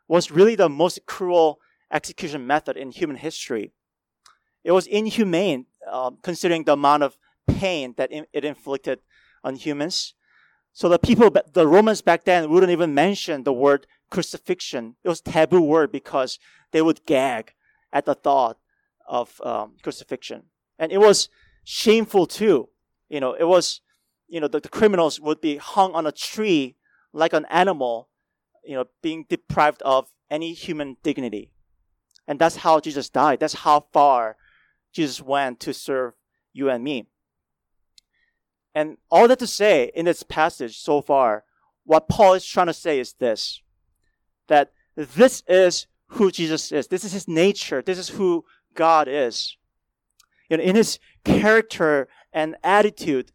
was 0.07 0.31
really 0.31 0.55
the 0.55 0.69
most 0.69 0.99
cruel 1.05 1.59
execution 1.91 2.45
method 2.45 2.77
in 2.77 2.91
human 2.91 3.17
history. 3.17 3.71
It 4.63 4.71
was 4.71 4.87
inhumane, 4.87 5.65
uh, 5.89 6.11
considering 6.21 6.63
the 6.63 6.73
amount 6.73 7.03
of 7.03 7.17
pain 7.55 7.93
that 7.97 8.11
it 8.11 8.45
inflicted 8.45 8.99
on 9.43 9.55
humans. 9.55 10.13
So 10.73 10.87
the 10.87 10.99
people, 10.99 11.29
the 11.29 11.67
Romans 11.67 12.01
back 12.01 12.23
then 12.25 12.49
wouldn't 12.49 12.71
even 12.71 12.93
mention 12.93 13.43
the 13.43 13.53
word 13.53 13.87
crucifixion. 14.09 14.95
It 15.03 15.09
was 15.09 15.21
taboo 15.21 15.61
word 15.61 15.91
because 15.91 16.39
they 16.71 16.81
would 16.81 17.05
gag 17.05 17.53
at 17.91 18.05
the 18.05 18.15
thought 18.15 18.57
of 19.07 19.41
um, 19.41 19.73
crucifixion. 19.81 20.43
And 20.77 20.91
it 20.91 20.99
was 20.99 21.29
shameful 21.63 22.27
too. 22.27 22.69
You 23.09 23.19
know, 23.19 23.33
it 23.33 23.45
was, 23.45 23.81
you 24.27 24.39
know, 24.39 24.47
the, 24.47 24.59
the 24.59 24.69
criminals 24.69 25.19
would 25.19 25.41
be 25.41 25.57
hung 25.57 25.93
on 25.93 26.05
a 26.05 26.11
tree 26.11 26.75
like 27.11 27.33
an 27.33 27.45
animal, 27.49 28.09
you 28.63 28.75
know, 28.75 28.85
being 29.01 29.25
deprived 29.27 29.81
of 29.81 30.11
any 30.29 30.53
human 30.53 30.97
dignity. 31.01 31.51
And 32.27 32.37
that's 32.37 32.57
how 32.57 32.79
Jesus 32.79 33.09
died. 33.09 33.39
That's 33.39 33.55
how 33.55 33.87
far 33.91 34.37
Jesus 34.93 35.21
went 35.21 35.59
to 35.61 35.73
serve 35.73 36.13
you 36.53 36.69
and 36.69 36.83
me. 36.83 37.07
And 38.75 38.97
all 39.09 39.27
that 39.27 39.39
to 39.39 39.47
say 39.47 39.91
in 39.95 40.05
this 40.05 40.23
passage 40.23 40.77
so 40.77 41.01
far, 41.01 41.43
what 41.83 42.07
Paul 42.07 42.35
is 42.35 42.45
trying 42.45 42.67
to 42.67 42.73
say 42.73 42.99
is 42.99 43.13
this 43.13 43.61
that 44.47 44.71
this 44.95 45.43
is 45.47 45.87
who 46.07 46.31
Jesus 46.31 46.71
is. 46.71 46.87
This 46.87 47.03
is 47.03 47.11
his 47.11 47.27
nature. 47.27 47.81
This 47.81 47.97
is 47.97 48.09
who 48.09 48.45
God 48.73 49.07
is. 49.07 49.55
You 50.49 50.57
know, 50.57 50.63
in 50.63 50.75
his 50.75 50.99
character 51.23 52.07
and 52.33 52.55
attitude, 52.63 53.31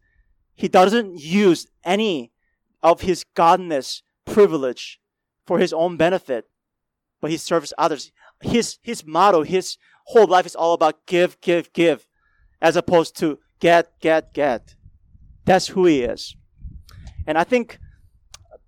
he 0.53 0.67
doesn't 0.67 1.19
use 1.19 1.67
any 1.83 2.31
of 2.83 3.01
his 3.01 3.25
godness 3.35 4.01
privilege 4.25 4.99
for 5.45 5.59
his 5.59 5.73
own 5.73 5.97
benefit, 5.97 6.49
but 7.21 7.31
he 7.31 7.37
serves 7.37 7.73
others. 7.77 8.11
His, 8.41 8.77
his 8.81 9.05
motto, 9.05 9.43
his 9.43 9.77
whole 10.05 10.27
life 10.27 10.45
is 10.45 10.55
all 10.55 10.73
about 10.73 11.05
give, 11.05 11.39
give, 11.41 11.71
give, 11.73 12.07
as 12.61 12.75
opposed 12.75 13.17
to 13.17 13.39
get, 13.59 13.99
get, 13.99 14.33
get. 14.33 14.75
That's 15.45 15.67
who 15.67 15.85
he 15.85 16.01
is. 16.01 16.35
And 17.27 17.37
I 17.37 17.43
think 17.43 17.79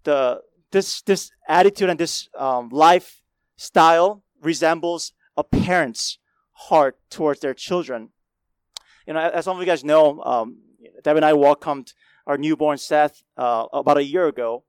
the, 0.04 0.42
this, 0.72 1.02
this 1.02 1.32
attitude 1.48 1.90
and 1.90 2.00
this 2.00 2.30
um, 2.38 2.70
lifestyle 2.70 4.24
resembles 4.42 5.14
a 5.36 5.44
parent's 5.44 6.20
heart 6.54 6.98
towards 7.10 7.40
their 7.42 7.54
children. 7.54 8.10
You 9.06 9.14
know, 9.14 9.20
as 9.20 9.46
some 9.46 9.58
of 9.58 9.62
you 9.62 9.66
guys 9.66 9.84
know, 9.84 10.22
um, 10.22 10.58
Deb 11.04 11.16
and 11.16 11.26
I 11.26 11.34
welcomed 11.34 11.94
our 12.26 12.38
newborn 12.38 12.78
Seth 12.78 13.24
uh, 13.38 13.66
about 13.72 13.98
a 13.98 14.04
year 14.04 14.28
ago. 14.28 14.64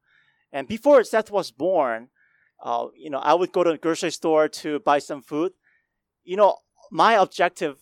And 0.52 0.68
before 0.68 1.02
Seth 1.04 1.30
was 1.30 1.50
born, 1.50 2.08
uh, 2.62 2.86
you 2.96 3.10
know, 3.10 3.18
I 3.18 3.34
would 3.34 3.52
go 3.52 3.64
to 3.64 3.72
the 3.72 3.78
grocery 3.78 4.10
store 4.10 4.48
to 4.48 4.80
buy 4.80 4.98
some 4.98 5.22
food. 5.22 5.52
You 6.24 6.36
know, 6.36 6.58
my 6.90 7.14
objective 7.14 7.78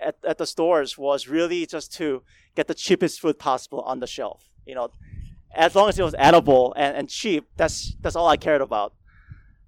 at, 0.00 0.16
at 0.26 0.38
the 0.38 0.46
stores 0.46 0.96
was 0.96 1.28
really 1.28 1.66
just 1.66 1.92
to 1.94 2.22
get 2.54 2.66
the 2.66 2.74
cheapest 2.74 3.20
food 3.20 3.38
possible 3.38 3.80
on 3.82 4.00
the 4.00 4.06
shelf. 4.06 4.48
You 4.66 4.74
know, 4.74 4.90
as 5.54 5.74
long 5.74 5.88
as 5.88 5.98
it 5.98 6.02
was 6.02 6.14
edible 6.18 6.74
and, 6.76 6.96
and 6.96 7.08
cheap, 7.08 7.48
that's 7.56 7.96
that's 8.00 8.16
all 8.16 8.28
I 8.28 8.36
cared 8.36 8.60
about. 8.60 8.94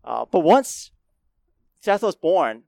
Uh, 0.05 0.25
but 0.31 0.41
once 0.41 0.93
Seth 1.81 2.03
was 2.03 2.17
born, 2.17 2.65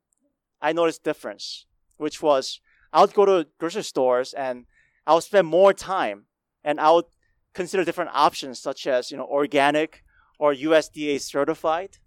I 0.60 0.72
noticed 0.72 1.04
difference, 1.04 1.66
which 1.96 2.22
was 2.22 2.60
I 2.92 3.00
would 3.00 3.14
go 3.14 3.24
to 3.24 3.46
grocery 3.58 3.84
stores 3.84 4.32
and 4.34 4.66
I 5.06 5.14
would 5.14 5.24
spend 5.24 5.46
more 5.46 5.72
time 5.72 6.26
and 6.62 6.80
I 6.80 6.90
would 6.90 7.06
consider 7.54 7.84
different 7.84 8.10
options 8.14 8.58
such 8.60 8.86
as 8.86 9.10
you 9.10 9.16
know 9.16 9.26
organic 9.26 10.02
or 10.38 10.54
USDA 10.54 11.20
certified. 11.20 11.98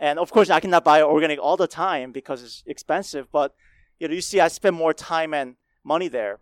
And 0.00 0.18
of 0.18 0.30
course, 0.30 0.50
I 0.50 0.60
cannot 0.60 0.84
buy 0.84 1.02
organic 1.02 1.38
all 1.38 1.56
the 1.56 1.66
time 1.66 2.12
because 2.12 2.42
it's 2.42 2.62
expensive. 2.66 3.30
But 3.30 3.54
you 4.02 4.08
know, 4.08 4.14
you 4.14 4.20
see, 4.20 4.40
I 4.40 4.48
spend 4.48 4.74
more 4.74 4.92
time 4.92 5.32
and 5.32 5.54
money 5.84 6.08
there. 6.08 6.40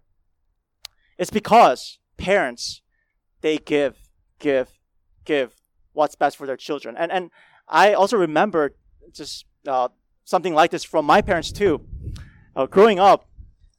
It's 1.19 1.31
because 1.31 1.99
parents 2.17 2.81
they 3.43 3.59
give, 3.59 3.99
give, 4.38 4.71
give 5.26 5.55
what's 5.93 6.14
best 6.14 6.38
for 6.38 6.47
their 6.47 6.57
children. 6.57 6.97
And 6.97 7.12
and 7.12 7.31
I 7.69 7.93
also 7.93 8.17
remember 8.17 8.73
just 9.12 9.45
uh, 9.69 9.88
something 10.25 10.55
like 10.55 10.71
this 10.71 10.85
from 10.85 11.05
my 11.05 11.21
parents 11.21 11.52
too. 11.52 11.85
Uh, 12.57 12.64
growing 12.64 12.99
up, 12.99 13.29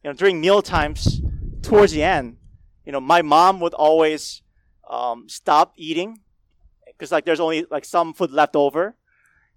you 0.03 0.11
know, 0.11 0.13
during 0.13 0.39
meal 0.39 0.61
times, 0.61 1.19
towards 1.63 1.91
the 1.91 2.03
end, 2.03 2.38
you 2.85 2.91
know, 2.91 3.01
my 3.01 3.23
mom 3.23 3.59
would 3.61 3.73
always 3.73 4.43
um, 4.88 5.27
stop 5.27 5.73
eating 5.75 6.19
because 6.85 7.11
like 7.11 7.25
there's 7.25 7.39
only 7.39 7.65
like 7.71 7.85
some 7.85 8.13
food 8.13 8.29
left 8.29 8.55
over, 8.55 8.95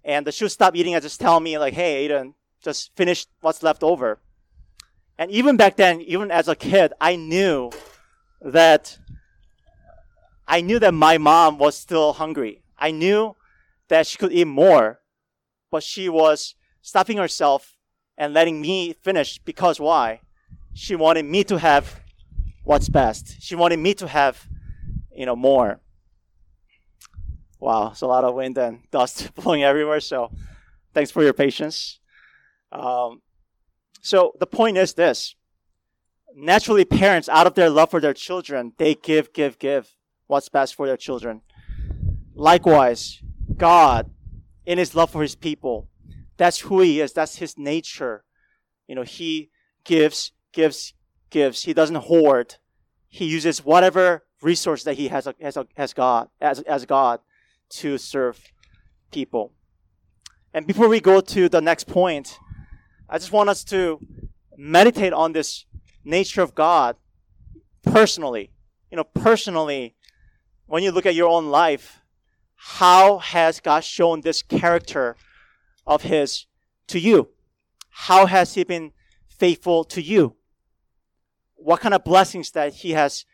and 0.03 0.25
the 0.25 0.31
she 0.31 0.43
would 0.43 0.51
stop 0.51 0.75
eating 0.75 0.95
and 0.95 1.03
just 1.03 1.19
tell 1.19 1.39
me 1.39 1.59
like, 1.59 1.75
"Hey, 1.75 2.07
Aiden, 2.07 2.33
just 2.63 2.95
finish 2.95 3.25
what's 3.41 3.63
left 3.63 3.83
over." 3.83 4.19
And 5.17 5.31
even 5.31 5.55
back 5.55 5.77
then, 5.77 6.01
even 6.01 6.29
as 6.31 6.47
a 6.47 6.55
kid, 6.55 6.93
I 6.99 7.15
knew 7.15 7.71
that 8.41 8.97
I 10.47 10.61
knew 10.61 10.79
that 10.79 10.93
my 10.93 11.17
mom 11.17 11.57
was 11.57 11.75
still 11.77 12.13
hungry. 12.13 12.61
I 12.77 12.91
knew 12.91 13.35
that 13.87 14.07
she 14.07 14.17
could 14.17 14.31
eat 14.31 14.45
more, 14.45 14.99
but 15.71 15.83
she 15.83 16.09
was 16.09 16.55
stopping 16.81 17.17
herself 17.17 17.77
and 18.17 18.33
letting 18.33 18.61
me 18.61 18.93
finish 18.93 19.39
because 19.39 19.79
why? 19.79 20.21
She 20.73 20.95
wanted 20.95 21.25
me 21.25 21.43
to 21.45 21.57
have 21.57 22.01
what's 22.63 22.89
best. 22.89 23.41
She 23.41 23.55
wanted 23.55 23.79
me 23.79 23.93
to 23.95 24.07
have, 24.07 24.47
you 25.15 25.25
know, 25.25 25.35
more. 25.35 25.79
Wow, 27.59 27.91
it's 27.91 28.01
a 28.01 28.07
lot 28.07 28.23
of 28.23 28.35
wind 28.35 28.57
and 28.57 28.79
dust 28.91 29.33
blowing 29.35 29.63
everywhere. 29.63 29.99
So, 29.99 30.31
thanks 30.93 31.11
for 31.11 31.23
your 31.23 31.33
patience. 31.33 31.99
Um, 32.79 33.21
so 34.01 34.33
the 34.39 34.47
point 34.47 34.77
is 34.77 34.93
this: 34.93 35.35
naturally, 36.35 36.85
parents, 36.85 37.29
out 37.29 37.47
of 37.47 37.55
their 37.55 37.69
love 37.69 37.91
for 37.91 37.99
their 37.99 38.13
children, 38.13 38.73
they 38.77 38.95
give, 38.95 39.33
give, 39.33 39.57
give 39.59 39.95
what's 40.27 40.49
best 40.49 40.75
for 40.75 40.87
their 40.87 40.97
children. 40.97 41.41
Likewise, 42.33 43.21
God, 43.57 44.11
in 44.65 44.77
His 44.77 44.95
love 44.95 45.09
for 45.09 45.21
His 45.21 45.35
people, 45.35 45.89
that's 46.37 46.59
who 46.59 46.81
He 46.81 47.01
is. 47.01 47.13
That's 47.13 47.37
His 47.37 47.57
nature. 47.57 48.23
You 48.87 48.95
know, 48.95 49.03
He 49.03 49.49
gives, 49.83 50.31
gives, 50.51 50.93
gives. 51.29 51.63
He 51.63 51.73
doesn't 51.73 51.95
hoard. 51.95 52.55
He 53.07 53.25
uses 53.25 53.63
whatever 53.63 54.25
resource 54.41 54.83
that 54.83 54.95
he 54.95 55.07
has 55.07 55.27
as, 55.39 55.93
God 55.93 56.29
as, 56.39 56.61
as 56.61 56.85
God 56.85 57.19
to 57.69 57.97
serve 57.97 58.39
people. 59.11 59.51
And 60.53 60.67
before 60.67 60.87
we 60.87 61.01
go 61.01 61.19
to 61.19 61.49
the 61.49 61.61
next 61.61 61.87
point, 61.87 62.39
I 63.07 63.17
just 63.17 63.31
want 63.31 63.49
us 63.49 63.63
to 63.65 63.99
meditate 64.57 65.13
on 65.13 65.33
this 65.33 65.65
nature 66.03 66.41
of 66.41 66.55
God 66.55 66.95
personally. 67.83 68.51
You 68.89 68.97
know, 68.97 69.03
personally, 69.03 69.95
when 70.65 70.83
you 70.83 70.91
look 70.91 71.05
at 71.05 71.15
your 71.15 71.29
own 71.29 71.47
life, 71.47 72.01
how 72.55 73.19
has 73.19 73.59
God 73.59 73.83
shown 73.83 74.21
this 74.21 74.41
character 74.41 75.15
of 75.85 76.03
His 76.03 76.47
to 76.87 76.99
you? 76.99 77.29
How 77.89 78.25
has 78.25 78.55
He 78.55 78.63
been 78.63 78.91
faithful 79.27 79.83
to 79.85 80.01
you? 80.01 80.35
What 81.55 81.81
kind 81.81 81.93
of 81.93 82.03
blessings 82.03 82.51
that 82.51 82.75
He 82.75 82.91
has 82.91 83.25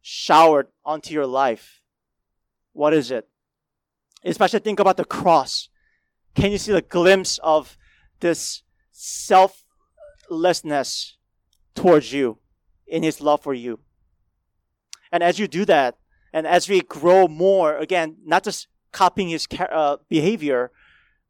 showered 0.00 0.68
onto 0.84 1.14
your 1.14 1.26
life? 1.26 1.82
What 2.72 2.92
is 2.92 3.10
it? 3.10 3.28
Especially 4.24 4.60
think 4.60 4.80
about 4.80 4.96
the 4.96 5.04
cross. 5.04 5.68
Can 6.34 6.50
you 6.50 6.58
see 6.58 6.72
the 6.72 6.82
glimpse 6.82 7.38
of 7.42 7.76
this 8.20 8.62
selflessness 9.00 11.16
towards 11.74 12.12
you 12.12 12.38
in 12.86 13.02
His 13.02 13.20
love 13.20 13.42
for 13.42 13.54
you? 13.54 13.80
And 15.12 15.22
as 15.22 15.38
you 15.38 15.48
do 15.48 15.64
that, 15.64 15.96
and 16.32 16.46
as 16.46 16.68
we 16.68 16.80
grow 16.82 17.26
more, 17.26 17.76
again, 17.76 18.16
not 18.24 18.44
just 18.44 18.68
copying 18.92 19.28
his 19.28 19.46
uh, 19.58 19.96
behavior, 20.08 20.70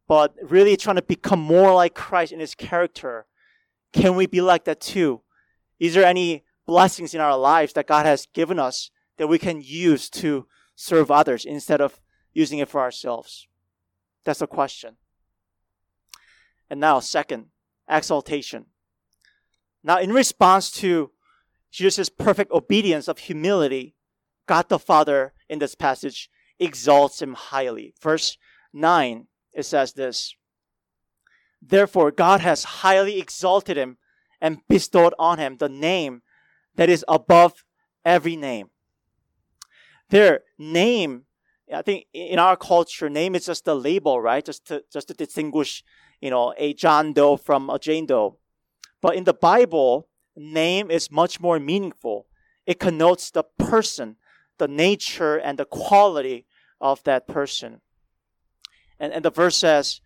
but 0.06 0.34
really 0.42 0.76
trying 0.76 0.96
to 0.96 1.02
become 1.02 1.40
more 1.40 1.74
like 1.74 1.94
Christ 1.94 2.32
in 2.32 2.40
his 2.40 2.54
character, 2.54 3.26
can 3.92 4.16
we 4.16 4.26
be 4.26 4.40
like 4.40 4.64
that 4.64 4.80
too? 4.80 5.22
Is 5.78 5.94
there 5.94 6.04
any 6.04 6.44
blessings 6.66 7.14
in 7.14 7.20
our 7.20 7.36
lives 7.36 7.72
that 7.72 7.86
God 7.86 8.06
has 8.06 8.26
given 8.32 8.58
us 8.58 8.90
that 9.16 9.28
we 9.28 9.38
can 9.38 9.60
use 9.62 10.10
to 10.10 10.46
serve 10.74 11.10
others 11.10 11.44
instead 11.44 11.80
of 11.80 12.00
using 12.32 12.58
it 12.58 12.68
for 12.68 12.80
ourselves? 12.80 13.46
That's 14.24 14.40
the 14.40 14.46
question. 14.46 14.96
And 16.68 16.78
now, 16.78 17.00
second, 17.00 17.46
exaltation. 17.90 18.66
Now, 19.82 19.98
in 19.98 20.12
response 20.12 20.70
to 20.72 21.10
Jesus' 21.70 22.08
perfect 22.08 22.52
obedience 22.52 23.08
of 23.08 23.18
humility, 23.18 23.94
God 24.46 24.68
the 24.68 24.78
Father 24.78 25.32
in 25.48 25.58
this 25.58 25.74
passage 25.74 26.28
exalts 26.58 27.22
him 27.22 27.34
highly. 27.34 27.94
Verse 28.00 28.36
9, 28.72 29.26
it 29.52 29.64
says 29.64 29.94
this 29.94 30.34
Therefore, 31.62 32.10
God 32.10 32.40
has 32.40 32.64
highly 32.64 33.18
exalted 33.18 33.76
him 33.76 33.98
and 34.40 34.66
bestowed 34.68 35.14
on 35.18 35.38
him 35.38 35.56
the 35.56 35.68
name 35.68 36.22
that 36.76 36.88
is 36.88 37.04
above 37.08 37.64
every 38.04 38.36
name. 38.36 38.70
Their 40.08 40.40
name, 40.58 41.24
I 41.72 41.82
think 41.82 42.06
in 42.12 42.38
our 42.38 42.56
culture, 42.56 43.08
name 43.08 43.34
is 43.34 43.46
just 43.46 43.66
a 43.68 43.74
label, 43.74 44.20
right? 44.20 44.44
Just 44.44 44.66
to, 44.66 44.84
just 44.92 45.08
to 45.08 45.14
distinguish, 45.14 45.84
you 46.20 46.30
know, 46.30 46.54
a 46.58 46.74
John 46.74 47.12
Doe 47.12 47.36
from 47.36 47.70
a 47.70 47.78
Jane 47.78 48.06
Doe. 48.06 48.38
But 49.00 49.16
in 49.16 49.24
the 49.24 49.34
Bible, 49.34 50.08
name 50.36 50.90
is 50.90 51.10
much 51.10 51.40
more 51.40 51.58
meaningful. 51.58 52.26
It 52.66 52.78
connotes 52.78 53.30
the 53.30 53.44
person, 53.58 54.16
the 54.58 54.68
nature 54.68 55.36
and 55.36 55.58
the 55.58 55.64
quality 55.64 56.46
of 56.80 57.02
that 57.04 57.26
person. 57.26 57.80
And, 58.98 59.12
and 59.12 59.24
the 59.24 59.30
verse 59.30 59.56
says, 59.56 60.00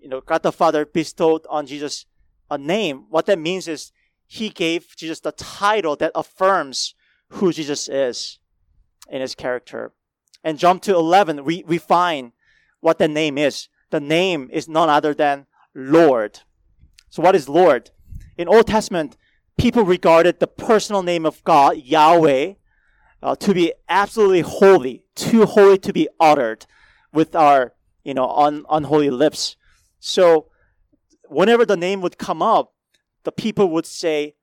you 0.00 0.08
know, 0.08 0.20
God 0.20 0.42
the 0.42 0.52
Father 0.52 0.84
bestowed 0.84 1.46
on 1.48 1.66
Jesus 1.66 2.06
a 2.50 2.58
name. 2.58 3.06
What 3.10 3.26
that 3.26 3.38
means 3.38 3.68
is 3.68 3.92
he 4.26 4.48
gave 4.48 4.96
Jesus 4.96 5.20
the 5.20 5.32
title 5.32 5.96
that 5.96 6.12
affirms 6.14 6.94
who 7.30 7.52
Jesus 7.52 7.88
is 7.88 8.38
in 9.08 9.20
his 9.20 9.34
character. 9.34 9.92
And 10.42 10.58
jump 10.58 10.82
to 10.82 10.94
11, 10.94 11.44
we, 11.44 11.64
we 11.66 11.78
find 11.78 12.32
what 12.80 12.98
the 12.98 13.08
name 13.08 13.36
is. 13.36 13.68
The 13.90 14.00
name 14.00 14.48
is 14.52 14.68
none 14.68 14.88
other 14.88 15.14
than 15.14 15.46
Lord. 15.74 16.40
So 17.10 17.22
what 17.22 17.34
is 17.34 17.48
Lord? 17.48 17.90
In 18.38 18.48
Old 18.48 18.66
Testament, 18.66 19.16
people 19.58 19.84
regarded 19.84 20.40
the 20.40 20.46
personal 20.46 21.02
name 21.02 21.26
of 21.26 21.42
God, 21.44 21.76
Yahweh, 21.76 22.54
uh, 23.22 23.36
to 23.36 23.54
be 23.54 23.72
absolutely 23.88 24.40
holy, 24.40 25.04
too 25.14 25.44
holy 25.44 25.76
to 25.78 25.92
be 25.92 26.08
uttered 26.18 26.66
with 27.12 27.34
our, 27.34 27.74
you 28.02 28.14
know, 28.14 28.30
un- 28.30 28.64
unholy 28.70 29.10
lips. 29.10 29.56
So, 29.98 30.46
whenever 31.28 31.66
the 31.66 31.76
name 31.76 32.00
would 32.00 32.16
come 32.16 32.40
up, 32.40 32.72
the 33.24 33.32
people 33.32 33.68
would 33.70 33.86
say 33.86 34.36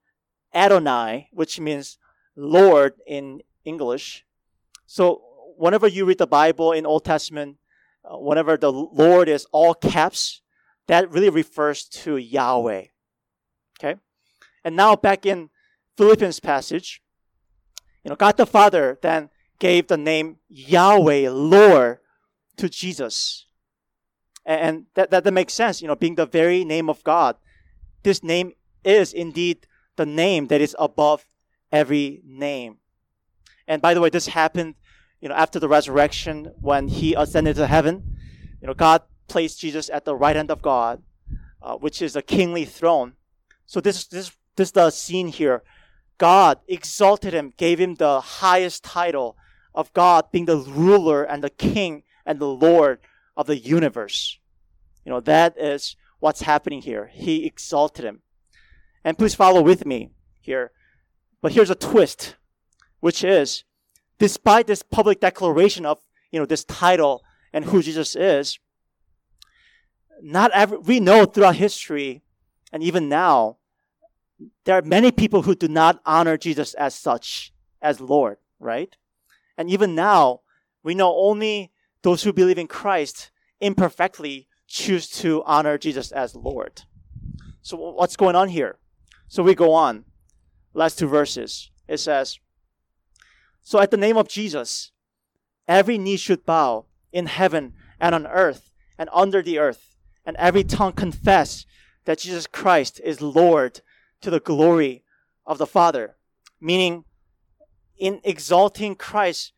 Adonai, 0.53 1.29
which 1.31 1.59
means 1.59 1.97
Lord 2.35 2.93
in 3.07 3.41
English. 3.65 4.25
So, 4.85 5.23
whenever 5.57 5.87
you 5.87 6.05
read 6.05 6.17
the 6.17 6.27
Bible 6.27 6.71
in 6.71 6.85
Old 6.85 7.05
Testament, 7.05 7.57
uh, 8.05 8.17
whenever 8.17 8.57
the 8.57 8.71
Lord 8.71 9.27
is 9.27 9.45
all 9.51 9.73
caps, 9.73 10.41
that 10.87 11.11
really 11.11 11.29
refers 11.29 11.85
to 11.85 12.17
Yahweh. 12.17 12.85
Okay? 13.79 13.99
And 14.63 14.75
now 14.75 14.95
back 14.95 15.25
in 15.25 15.49
Philippians 15.97 16.39
passage, 16.39 17.01
you 18.03 18.09
know, 18.09 18.15
God 18.15 18.37
the 18.37 18.45
Father 18.45 18.97
then 19.01 19.29
gave 19.59 19.87
the 19.87 19.97
name 19.97 20.37
Yahweh, 20.47 21.29
Lord, 21.29 21.99
to 22.57 22.69
Jesus. 22.69 23.45
And 24.45 24.85
that, 24.93 25.11
that, 25.11 25.23
that 25.25 25.33
makes 25.33 25.53
sense, 25.53 25.81
you 25.81 25.87
know, 25.87 25.95
being 25.95 26.15
the 26.15 26.25
very 26.25 26.63
name 26.63 26.89
of 26.89 27.03
God. 27.03 27.35
This 28.03 28.23
name 28.23 28.53
is 28.85 29.11
indeed 29.11 29.67
the 29.97 30.05
name 30.05 30.47
that 30.47 30.61
is 30.61 30.75
above 30.79 31.27
every 31.71 32.21
name. 32.25 32.77
And 33.67 33.81
by 33.81 33.93
the 33.93 33.99
way, 33.99 34.09
this 34.09 34.27
happened, 34.27 34.75
you 35.21 35.29
know, 35.29 35.35
after 35.35 35.59
the 35.59 35.67
resurrection 35.67 36.53
when 36.61 36.87
he 36.87 37.13
ascended 37.13 37.55
to 37.55 37.67
heaven. 37.67 38.17
You 38.61 38.67
know, 38.67 38.73
God 38.73 39.03
placed 39.27 39.59
Jesus 39.59 39.89
at 39.89 40.05
the 40.05 40.15
right 40.15 40.35
hand 40.35 40.51
of 40.51 40.61
God, 40.61 41.01
uh, 41.61 41.75
which 41.75 42.01
is 42.01 42.15
a 42.15 42.21
kingly 42.21 42.65
throne. 42.65 43.13
So 43.65 43.81
this, 43.81 44.05
this, 44.07 44.31
this 44.55 44.69
is 44.69 44.71
the 44.71 44.89
scene 44.91 45.27
here 45.27 45.63
God 46.17 46.59
exalted 46.67 47.33
him, 47.33 47.53
gave 47.57 47.79
him 47.79 47.95
the 47.95 48.19
highest 48.19 48.83
title 48.83 49.37
of 49.75 49.93
God 49.93 50.31
being 50.31 50.45
the 50.45 50.57
ruler 50.57 51.23
and 51.23 51.43
the 51.43 51.49
king 51.49 52.03
and 52.25 52.39
the 52.39 52.47
Lord 52.47 52.99
of 53.35 53.45
the 53.45 53.57
universe. 53.57 54.39
You 55.05 55.11
know, 55.11 55.19
that 55.21 55.55
is 55.57 55.95
what's 56.19 56.41
happening 56.41 56.81
here. 56.81 57.11
He 57.13 57.45
exalted 57.45 58.03
him. 58.03 58.21
And 59.03 59.17
please 59.17 59.35
follow 59.35 59.61
with 59.61 59.85
me 59.85 60.09
here. 60.41 60.71
But 61.41 61.51
here's 61.51 61.69
a 61.69 61.75
twist, 61.75 62.35
which 62.99 63.23
is 63.23 63.63
despite 64.19 64.67
this 64.67 64.83
public 64.83 65.19
declaration 65.19 65.85
of, 65.85 65.99
you 66.31 66.39
know, 66.39 66.45
this 66.45 66.63
title 66.63 67.23
and 67.53 67.65
who 67.65 67.81
Jesus 67.81 68.15
is, 68.15 68.59
not 70.21 70.51
every, 70.51 70.77
we 70.77 70.99
know 70.99 71.25
throughout 71.25 71.55
history 71.55 72.21
and 72.71 72.83
even 72.83 73.07
now 73.09 73.57
there 74.65 74.77
are 74.77 74.81
many 74.81 75.11
people 75.11 75.43
who 75.43 75.55
do 75.55 75.67
not 75.67 76.01
honor 76.05 76.37
Jesus 76.37 76.73
as 76.75 76.93
such, 76.93 77.53
as 77.81 77.99
Lord, 77.99 78.37
right? 78.59 78.95
And 79.57 79.69
even 79.69 79.95
now, 79.95 80.41
we 80.83 80.93
know 80.93 81.15
only 81.15 81.71
those 82.03 82.23
who 82.23 82.33
believe 82.33 82.57
in 82.57 82.67
Christ 82.67 83.31
imperfectly 83.59 84.47
choose 84.67 85.09
to 85.09 85.43
honor 85.45 85.77
Jesus 85.77 86.11
as 86.11 86.35
Lord. 86.35 86.83
So 87.61 87.77
what's 87.77 88.15
going 88.15 88.35
on 88.35 88.49
here? 88.49 88.77
So 89.27 89.43
we 89.43 89.55
go 89.55 89.73
on. 89.73 90.05
Last 90.73 90.99
two 90.99 91.07
verses. 91.07 91.71
It 91.87 91.97
says, 91.97 92.39
So 93.67 93.81
at 93.81 93.91
the 93.91 93.97
name 93.97 94.15
of 94.15 94.29
Jesus, 94.29 94.93
every 95.67 95.97
knee 95.97 96.15
should 96.15 96.45
bow 96.45 96.85
in 97.11 97.25
heaven 97.25 97.73
and 97.99 98.15
on 98.15 98.25
earth 98.25 98.71
and 98.97 99.09
under 99.11 99.41
the 99.41 99.59
earth, 99.59 99.93
and 100.25 100.37
every 100.37 100.63
tongue 100.63 100.93
confess 100.93 101.65
that 102.05 102.19
Jesus 102.19 102.47
Christ 102.47 103.01
is 103.03 103.19
Lord 103.19 103.81
to 104.21 104.29
the 104.29 104.39
glory 104.39 105.03
of 105.45 105.57
the 105.57 105.67
Father. 105.67 106.15
Meaning, 106.61 107.03
in 107.97 108.21
exalting 108.23 108.95
Christ, 108.95 109.51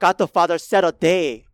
God 0.00 0.18
the 0.18 0.26
Father 0.26 0.58
set 0.58 0.82
a 0.82 0.90
day 0.90 1.46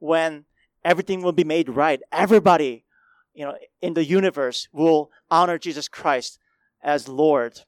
when 0.00 0.46
everything 0.84 1.22
will 1.22 1.30
be 1.30 1.44
made 1.44 1.68
right. 1.68 2.02
Everybody, 2.10 2.86
you 3.34 3.44
know, 3.44 3.54
in 3.80 3.94
the 3.94 4.04
universe 4.04 4.66
will 4.72 5.12
honor 5.30 5.58
Jesus 5.58 5.86
Christ 5.86 6.40
as 6.82 7.06
Lord. 7.06 7.60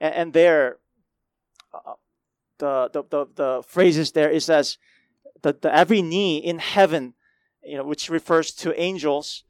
And, 0.00 0.14
and 0.14 0.32
there, 0.32 0.78
uh, 1.72 1.92
the, 2.64 2.90
the, 2.92 3.02
the, 3.10 3.26
the 3.34 3.62
phrases 3.66 4.12
there 4.12 4.30
it 4.30 4.42
says, 4.42 4.78
the, 5.42 5.56
the 5.60 5.74
every 5.74 6.00
knee 6.00 6.38
in 6.38 6.58
heaven, 6.58 7.14
you 7.62 7.76
know, 7.76 7.84
which 7.84 8.08
refers 8.08 8.52
to 8.52 8.80
angels, 8.80 9.44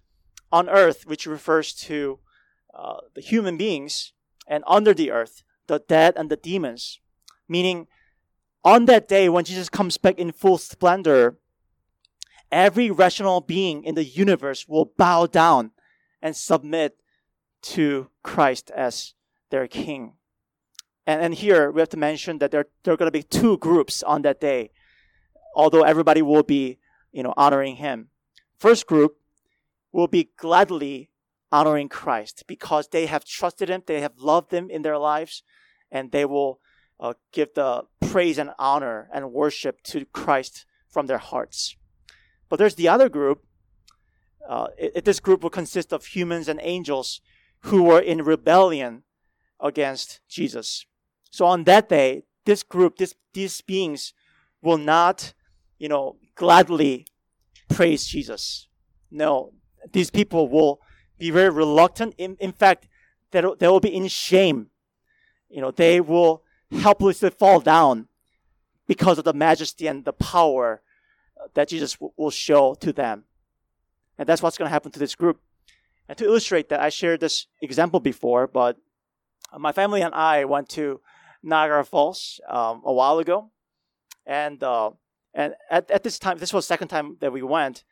on 0.50 0.68
earth, 0.68 1.06
which 1.06 1.26
refers 1.26 1.72
to 1.74 2.18
uh, 2.74 2.98
the 3.14 3.20
human 3.20 3.56
beings, 3.56 4.12
and 4.46 4.62
under 4.66 4.92
the 4.94 5.10
earth, 5.10 5.42
the 5.66 5.80
dead 5.88 6.14
and 6.16 6.30
the 6.30 6.36
demons. 6.36 7.00
Meaning, 7.48 7.86
on 8.64 8.86
that 8.86 9.08
day 9.08 9.28
when 9.28 9.44
Jesus 9.44 9.68
comes 9.68 9.98
back 9.98 10.18
in 10.18 10.32
full 10.32 10.58
splendor, 10.58 11.36
every 12.50 12.90
rational 12.90 13.40
being 13.40 13.84
in 13.84 13.94
the 13.94 14.04
universe 14.04 14.66
will 14.68 14.92
bow 14.96 15.26
down 15.26 15.72
and 16.22 16.36
submit 16.36 16.96
to 17.62 18.08
Christ 18.22 18.70
as 18.74 19.14
their 19.50 19.66
king. 19.66 20.14
And, 21.06 21.20
and 21.20 21.34
here 21.34 21.70
we 21.70 21.80
have 21.80 21.90
to 21.90 21.96
mention 21.96 22.38
that 22.38 22.50
there, 22.50 22.66
there 22.82 22.94
are 22.94 22.96
going 22.96 23.08
to 23.08 23.18
be 23.18 23.22
two 23.22 23.58
groups 23.58 24.02
on 24.02 24.22
that 24.22 24.40
day, 24.40 24.70
although 25.54 25.82
everybody 25.82 26.22
will 26.22 26.42
be, 26.42 26.78
you 27.12 27.22
know, 27.22 27.34
honoring 27.36 27.76
him. 27.76 28.08
First 28.58 28.86
group 28.86 29.16
will 29.92 30.08
be 30.08 30.30
gladly 30.36 31.10
honoring 31.52 31.88
Christ 31.88 32.44
because 32.46 32.88
they 32.88 33.06
have 33.06 33.24
trusted 33.24 33.68
him, 33.68 33.82
they 33.86 34.00
have 34.00 34.18
loved 34.18 34.52
him 34.52 34.70
in 34.70 34.82
their 34.82 34.98
lives, 34.98 35.42
and 35.90 36.10
they 36.10 36.24
will 36.24 36.60
uh, 36.98 37.14
give 37.32 37.54
the 37.54 37.84
praise 38.00 38.38
and 38.38 38.50
honor 38.58 39.08
and 39.12 39.32
worship 39.32 39.82
to 39.82 40.04
Christ 40.06 40.66
from 40.90 41.06
their 41.06 41.18
hearts. 41.18 41.76
But 42.48 42.58
there's 42.58 42.76
the 42.76 42.88
other 42.88 43.08
group. 43.08 43.44
Uh, 44.48 44.68
it, 44.78 45.04
this 45.04 45.20
group 45.20 45.42
will 45.42 45.50
consist 45.50 45.92
of 45.92 46.06
humans 46.06 46.48
and 46.48 46.60
angels 46.62 47.20
who 47.60 47.82
were 47.82 48.00
in 48.00 48.22
rebellion 48.22 49.02
against 49.60 50.20
Jesus. 50.28 50.86
So 51.34 51.46
on 51.46 51.64
that 51.64 51.88
day, 51.88 52.22
this 52.44 52.62
group, 52.62 52.96
this, 52.96 53.16
these 53.32 53.60
beings 53.60 54.14
will 54.62 54.78
not, 54.78 55.34
you 55.80 55.88
know, 55.88 56.14
gladly 56.36 57.08
praise 57.68 58.06
Jesus. 58.06 58.68
No, 59.10 59.52
these 59.90 60.10
people 60.10 60.48
will 60.48 60.80
be 61.18 61.30
very 61.30 61.50
reluctant. 61.50 62.14
In, 62.18 62.36
in 62.38 62.52
fact, 62.52 62.86
they, 63.32 63.42
will 63.42 63.80
be 63.80 63.92
in 63.92 64.06
shame. 64.06 64.68
You 65.50 65.60
know, 65.60 65.72
they 65.72 66.00
will 66.00 66.44
helplessly 66.70 67.30
fall 67.30 67.58
down 67.58 68.06
because 68.86 69.18
of 69.18 69.24
the 69.24 69.34
majesty 69.34 69.88
and 69.88 70.04
the 70.04 70.12
power 70.12 70.82
uh, 71.36 71.48
that 71.54 71.66
Jesus 71.66 71.94
w- 71.94 72.12
will 72.16 72.30
show 72.30 72.74
to 72.74 72.92
them. 72.92 73.24
And 74.18 74.28
that's 74.28 74.40
what's 74.40 74.56
going 74.56 74.68
to 74.68 74.72
happen 74.72 74.92
to 74.92 75.00
this 75.00 75.16
group. 75.16 75.40
And 76.08 76.16
to 76.16 76.26
illustrate 76.26 76.68
that, 76.68 76.78
I 76.78 76.90
shared 76.90 77.18
this 77.18 77.48
example 77.60 77.98
before, 77.98 78.46
but 78.46 78.76
uh, 79.52 79.58
my 79.58 79.72
family 79.72 80.00
and 80.00 80.14
I 80.14 80.44
went 80.44 80.68
to 80.68 81.00
Niagara 81.44 81.84
Falls 81.84 82.40
um, 82.48 82.82
a 82.84 82.92
while 82.92 83.18
ago. 83.18 83.50
And, 84.26 84.62
uh, 84.62 84.90
and 85.34 85.54
at, 85.70 85.90
at 85.90 86.02
this 86.02 86.18
time, 86.18 86.38
this 86.38 86.52
was 86.52 86.64
the 86.64 86.68
second 86.68 86.88
time 86.88 87.18
that 87.20 87.32
we 87.32 87.42
went, 87.42 87.84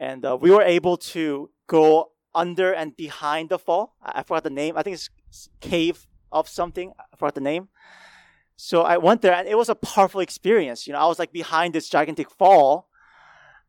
and 0.00 0.24
uh, 0.24 0.36
we 0.38 0.50
were 0.50 0.62
able 0.62 0.96
to 0.96 1.50
go 1.68 2.10
under 2.34 2.72
and 2.72 2.96
behind 2.96 3.48
the 3.50 3.58
fall. 3.58 3.94
I, 4.02 4.20
I 4.20 4.22
forgot 4.22 4.44
the 4.44 4.50
name. 4.50 4.76
I 4.76 4.82
think 4.82 4.94
it's 4.94 5.10
Cave 5.60 6.06
of 6.32 6.48
something. 6.48 6.92
I 6.98 7.16
forgot 7.16 7.34
the 7.36 7.40
name. 7.40 7.68
So 8.56 8.82
I 8.82 8.96
went 8.96 9.22
there, 9.22 9.34
and 9.34 9.46
it 9.46 9.56
was 9.56 9.68
a 9.68 9.74
powerful 9.74 10.20
experience. 10.20 10.86
You 10.86 10.94
know, 10.94 10.98
I 10.98 11.06
was 11.06 11.18
like 11.18 11.32
behind 11.32 11.74
this 11.74 11.88
gigantic 11.88 12.30
fall, 12.30 12.88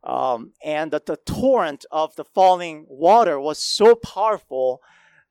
um, 0.02 0.52
and 0.64 0.90
the, 0.90 1.02
the 1.04 1.16
torrent 1.16 1.84
of 1.90 2.16
the 2.16 2.24
falling 2.24 2.86
water 2.88 3.38
was 3.38 3.58
so 3.58 3.94
powerful 3.94 4.80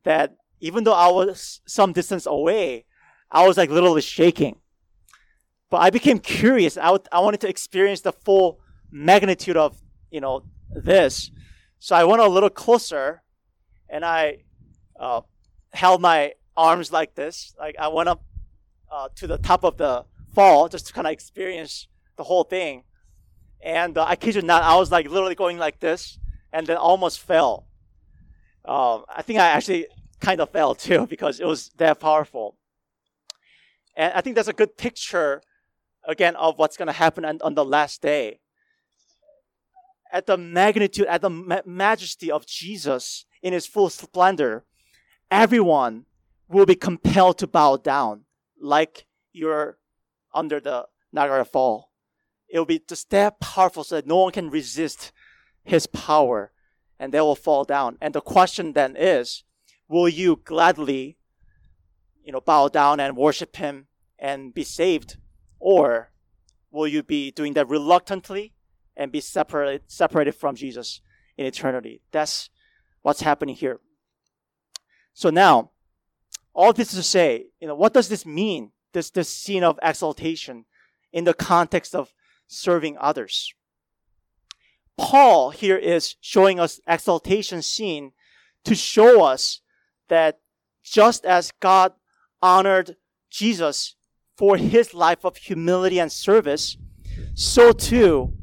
that 0.03 0.35
even 0.59 0.83
though 0.83 0.93
I 0.93 1.09
was 1.09 1.61
some 1.65 1.91
distance 1.93 2.25
away, 2.25 2.85
I 3.31 3.45
was 3.47 3.57
like 3.57 3.69
literally 3.69 4.01
shaking. 4.01 4.57
But 5.69 5.77
I 5.77 5.89
became 5.89 6.19
curious. 6.19 6.77
I, 6.77 6.97
I 7.11 7.19
wanted 7.19 7.41
to 7.41 7.49
experience 7.49 8.01
the 8.01 8.13
full 8.13 8.59
magnitude 8.89 9.57
of 9.57 9.81
you 10.11 10.21
know 10.21 10.43
this. 10.73 11.31
So 11.79 11.95
I 11.95 12.05
went 12.05 12.21
a 12.21 12.27
little 12.27 12.49
closer, 12.49 13.21
and 13.89 14.05
I 14.05 14.43
uh, 14.99 15.21
held 15.73 16.01
my 16.01 16.33
arms 16.55 16.91
like 16.91 17.15
this. 17.15 17.53
Like 17.59 17.75
I 17.77 17.89
went 17.89 18.09
up 18.09 18.23
uh, 18.91 19.09
to 19.15 19.27
the 19.27 19.37
top 19.37 19.63
of 19.63 19.77
the 19.77 20.05
fall 20.33 20.69
just 20.69 20.87
to 20.87 20.93
kind 20.93 21.07
of 21.07 21.13
experience 21.13 21.87
the 22.15 22.23
whole 22.23 22.43
thing. 22.43 22.83
And 23.61 23.97
uh, 23.97 24.05
I 24.07 24.15
kid 24.15 24.35
you 24.35 24.41
not, 24.41 24.63
I 24.63 24.75
was 24.75 24.91
like 24.91 25.09
literally 25.09 25.35
going 25.35 25.57
like 25.57 25.79
this, 25.79 26.19
and 26.53 26.65
then 26.65 26.77
almost 26.77 27.19
fell. 27.19 27.67
Um, 28.65 29.05
I 29.09 29.21
think 29.21 29.39
I 29.39 29.47
actually 29.47 29.87
kind 30.19 30.41
of 30.41 30.49
fell 30.49 30.75
too 30.75 31.07
because 31.09 31.39
it 31.39 31.45
was 31.45 31.69
that 31.77 31.99
powerful. 31.99 32.55
And 33.97 34.13
I 34.13 34.21
think 34.21 34.35
that's 34.35 34.47
a 34.47 34.53
good 34.53 34.77
picture, 34.77 35.41
again, 36.07 36.35
of 36.35 36.57
what's 36.57 36.77
going 36.77 36.87
to 36.87 36.93
happen 36.93 37.25
on, 37.25 37.39
on, 37.41 37.55
the 37.55 37.65
last 37.65 38.01
day. 38.01 38.39
At 40.13 40.27
the 40.27 40.37
magnitude, 40.37 41.07
at 41.07 41.21
the 41.21 41.31
ma- 41.31 41.61
majesty 41.65 42.31
of 42.31 42.45
Jesus 42.45 43.25
in 43.41 43.53
his 43.53 43.65
full 43.65 43.89
splendor, 43.89 44.63
everyone 45.31 46.05
will 46.47 46.67
be 46.67 46.75
compelled 46.75 47.39
to 47.39 47.47
bow 47.47 47.77
down 47.77 48.25
like 48.61 49.07
you're 49.33 49.79
under 50.33 50.59
the 50.59 50.85
Niagara 51.11 51.43
Fall. 51.43 51.91
It 52.47 52.59
will 52.59 52.65
be 52.65 52.81
just 52.87 53.09
that 53.09 53.39
powerful 53.39 53.83
so 53.83 53.95
that 53.95 54.07
no 54.07 54.17
one 54.17 54.31
can 54.31 54.51
resist 54.51 55.11
his 55.63 55.87
power 55.87 56.51
and 56.99 57.11
they 57.11 57.19
will 57.19 57.35
fall 57.35 57.63
down. 57.63 57.97
And 57.99 58.13
the 58.13 58.21
question 58.21 58.73
then 58.73 58.95
is, 58.95 59.43
will 59.89 60.07
you 60.07 60.41
gladly, 60.43 61.16
you 62.27 62.33
know, 62.33 62.41
bow 62.41 62.67
down 62.67 62.99
and 62.99 63.15
worship 63.15 63.55
him 63.55 63.87
and 64.19 64.53
be 64.53 64.65
saved? 64.65 65.15
Or 65.61 66.11
will 66.69 66.85
you 66.85 67.01
be 67.01 67.31
doing 67.31 67.53
that 67.53 67.69
reluctantly 67.69 68.53
and 68.97 69.13
be 69.13 69.21
separated, 69.21 69.83
separated 69.87 70.33
from 70.35 70.55
Jesus 70.55 70.99
in 71.37 71.45
eternity? 71.45 72.01
That's 72.11 72.49
what's 73.01 73.21
happening 73.21 73.55
here. 73.55 73.79
So 75.13 75.29
now, 75.29 75.71
all 76.53 76.73
this 76.73 76.91
to 76.91 77.01
say, 77.01 77.45
you 77.61 77.67
know, 77.67 77.75
what 77.75 77.93
does 77.93 78.09
this 78.09 78.25
mean? 78.25 78.71
This, 78.91 79.09
this 79.09 79.29
scene 79.29 79.63
of 79.63 79.79
exaltation 79.81 80.65
in 81.13 81.23
the 81.23 81.33
context 81.33 81.95
of 81.95 82.13
serving 82.47 82.97
others. 82.99 83.53
Paul 84.97 85.51
here 85.51 85.77
is 85.77 86.17
showing 86.19 86.59
us 86.59 86.81
exaltation 86.87 87.61
scene 87.61 88.11
to 88.65 88.75
show 88.75 89.23
us 89.23 89.61
that 90.09 90.39
just 90.83 91.23
as 91.23 91.53
God 91.61 91.93
honored 92.41 92.95
Jesus 93.29 93.95
for 94.37 94.57
his 94.57 94.93
life 94.93 95.25
of 95.25 95.37
humility 95.37 95.99
and 95.99 96.11
service, 96.11 96.77
so 97.33 97.71
too 97.71 98.33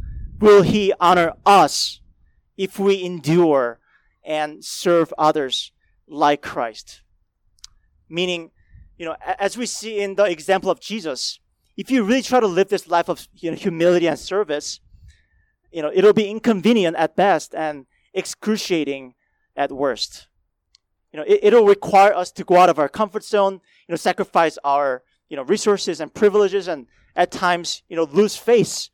will 0.41 0.63
he 0.63 0.93
honor 1.01 1.35
us 1.47 2.01
if 2.57 2.79
we 2.79 3.03
endure 3.03 3.79
and 4.25 4.65
serve 4.65 5.13
others 5.17 5.73
like 6.09 6.43
Christ. 6.43 7.03
Meaning, 8.09 8.51
you 8.99 9.07
know, 9.07 9.17
as 9.39 9.57
we 9.57 9.67
see 9.67 10.01
in 10.01 10.15
the 10.15 10.25
example 10.25 10.71
of 10.71 10.81
Jesus, 10.81 11.41
if 11.77 11.91
you 11.91 12.05
really 12.05 12.23
try 12.23 12.41
to 12.41 12.47
live 12.47 12.69
this 12.69 12.89
life 12.89 13.09
of 13.09 13.27
you 13.35 13.51
know, 13.51 13.57
humility 13.57 14.07
and 14.07 14.19
service, 14.19 14.81
you 15.73 15.83
know, 15.83 15.91
it'll 15.93 16.13
be 16.13 16.29
inconvenient 16.29 16.97
at 16.97 17.17
best 17.17 17.55
and 17.55 17.87
excruciating 18.13 19.15
at 19.57 19.73
worst. 19.73 20.29
You 21.13 21.21
know, 21.21 21.27
it, 21.27 21.53
will 21.53 21.67
require 21.67 22.13
us 22.15 22.31
to 22.33 22.45
go 22.45 22.57
out 22.57 22.69
of 22.69 22.79
our 22.79 22.89
comfort 22.89 23.25
zone, 23.25 23.61
you 23.87 23.93
know, 23.93 23.97
sacrifice 23.97 24.59
our, 24.65 25.03
you 25.29 25.37
know, 25.37 25.43
resources 25.45 26.01
and 26.01 26.13
privileges 26.13 26.69
and 26.69 26.87
at 27.17 27.31
times, 27.31 27.83
you 27.89 27.97
know, 27.97 28.05
lose 28.05 28.37
face 28.37 28.91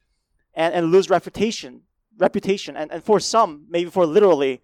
and, 0.55 0.75
and 0.75 0.91
lose 0.91 1.09
reputation, 1.09 1.83
reputation. 2.19 2.77
And, 2.77 2.91
and 2.93 3.03
for 3.03 3.21
some, 3.21 3.67
maybe 3.69 3.91
for 3.91 4.07
literally, 4.07 4.61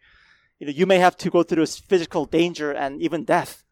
you 0.58 0.66
know, 0.66 0.72
you 0.72 0.86
may 0.86 0.98
have 0.98 1.16
to 1.18 1.30
go 1.30 1.42
through 1.42 1.66
physical 1.66 2.24
danger 2.24 2.72
and 2.72 3.00
even 3.00 3.24
death. 3.24 3.64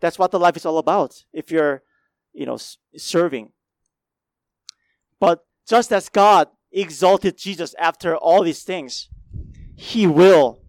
That's 0.00 0.18
what 0.18 0.30
the 0.30 0.38
life 0.38 0.56
is 0.56 0.66
all 0.66 0.78
about. 0.78 1.24
If 1.32 1.50
you're, 1.50 1.82
you 2.32 2.46
know, 2.46 2.58
serving. 2.96 3.52
But 5.20 5.44
just 5.68 5.92
as 5.92 6.08
God 6.08 6.48
exalted 6.70 7.36
Jesus 7.36 7.74
after 7.78 8.16
all 8.16 8.42
these 8.42 8.62
things, 8.62 9.08
He 9.74 10.06
will 10.06 10.62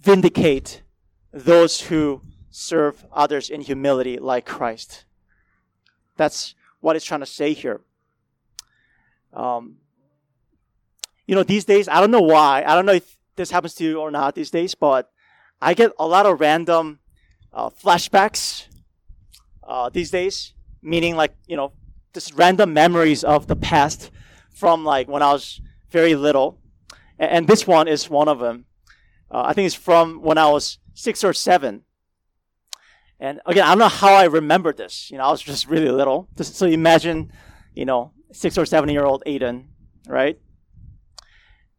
vindicate 0.00 0.82
those 1.32 1.82
who 1.82 2.22
serve 2.56 3.04
others 3.12 3.50
in 3.50 3.60
humility 3.60 4.16
like 4.16 4.46
Christ. 4.46 5.04
That's 6.16 6.54
what 6.78 6.94
it's 6.94 7.04
trying 7.04 7.18
to 7.20 7.26
say 7.26 7.52
here. 7.52 7.80
Um, 9.32 9.78
you 11.26 11.34
know, 11.34 11.42
these 11.42 11.64
days, 11.64 11.88
I 11.88 11.98
don't 11.98 12.12
know 12.12 12.20
why. 12.20 12.62
I 12.64 12.76
don't 12.76 12.86
know 12.86 12.92
if 12.92 13.18
this 13.34 13.50
happens 13.50 13.74
to 13.74 13.84
you 13.84 13.98
or 13.98 14.12
not 14.12 14.36
these 14.36 14.50
days, 14.50 14.76
but 14.76 15.10
I 15.60 15.74
get 15.74 15.90
a 15.98 16.06
lot 16.06 16.26
of 16.26 16.38
random 16.38 17.00
uh, 17.52 17.70
flashbacks 17.70 18.66
uh, 19.64 19.88
these 19.88 20.12
days, 20.12 20.52
meaning 20.80 21.16
like 21.16 21.34
you 21.48 21.56
know 21.56 21.72
just 22.12 22.34
random 22.34 22.72
memories 22.72 23.24
of 23.24 23.48
the 23.48 23.56
past 23.56 24.12
from 24.50 24.84
like 24.84 25.08
when 25.08 25.22
I 25.22 25.32
was 25.32 25.60
very 25.90 26.14
little, 26.14 26.60
and, 27.18 27.30
and 27.30 27.46
this 27.48 27.66
one 27.66 27.88
is 27.88 28.08
one 28.08 28.28
of 28.28 28.38
them. 28.38 28.66
Uh, 29.28 29.42
I 29.46 29.54
think 29.54 29.66
it's 29.66 29.74
from 29.74 30.22
when 30.22 30.38
I 30.38 30.48
was 30.50 30.78
six 30.92 31.24
or 31.24 31.32
seven. 31.32 31.82
And 33.20 33.40
again, 33.46 33.64
I 33.64 33.70
don't 33.70 33.78
know 33.78 33.88
how 33.88 34.14
I 34.14 34.24
remember 34.24 34.72
this. 34.72 35.10
You 35.10 35.18
know, 35.18 35.24
I 35.24 35.30
was 35.30 35.42
just 35.52 35.68
really 35.68 35.90
little. 35.90 36.28
Just, 36.36 36.56
so 36.56 36.66
imagine, 36.66 37.32
you 37.74 37.84
know, 37.84 38.12
six 38.32 38.58
or 38.58 38.66
seven 38.66 38.88
year 38.90 39.04
old 39.04 39.22
Aiden, 39.26 39.66
right? 40.08 40.38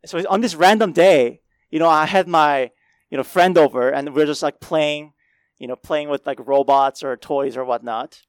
So 0.06 0.20
on 0.30 0.42
this 0.42 0.56
random 0.56 0.92
day, 0.94 1.42
you 1.72 1.80
know, 1.80 1.90
I 1.90 2.06
had 2.06 2.28
my, 2.28 2.72
you 3.10 3.18
know, 3.18 3.24
friend 3.24 3.58
over 3.58 3.90
and 3.90 4.10
we 4.10 4.16
we're 4.16 4.26
just 4.28 4.44
like 4.44 4.60
playing 4.60 5.14
you 5.58 5.68
know, 5.68 5.76
playing 5.76 6.10
with 6.10 6.26
like 6.26 6.40
robots 6.46 7.04
or 7.04 7.16
toys 7.16 7.56
or 7.56 7.64
whatnot. 7.64 8.22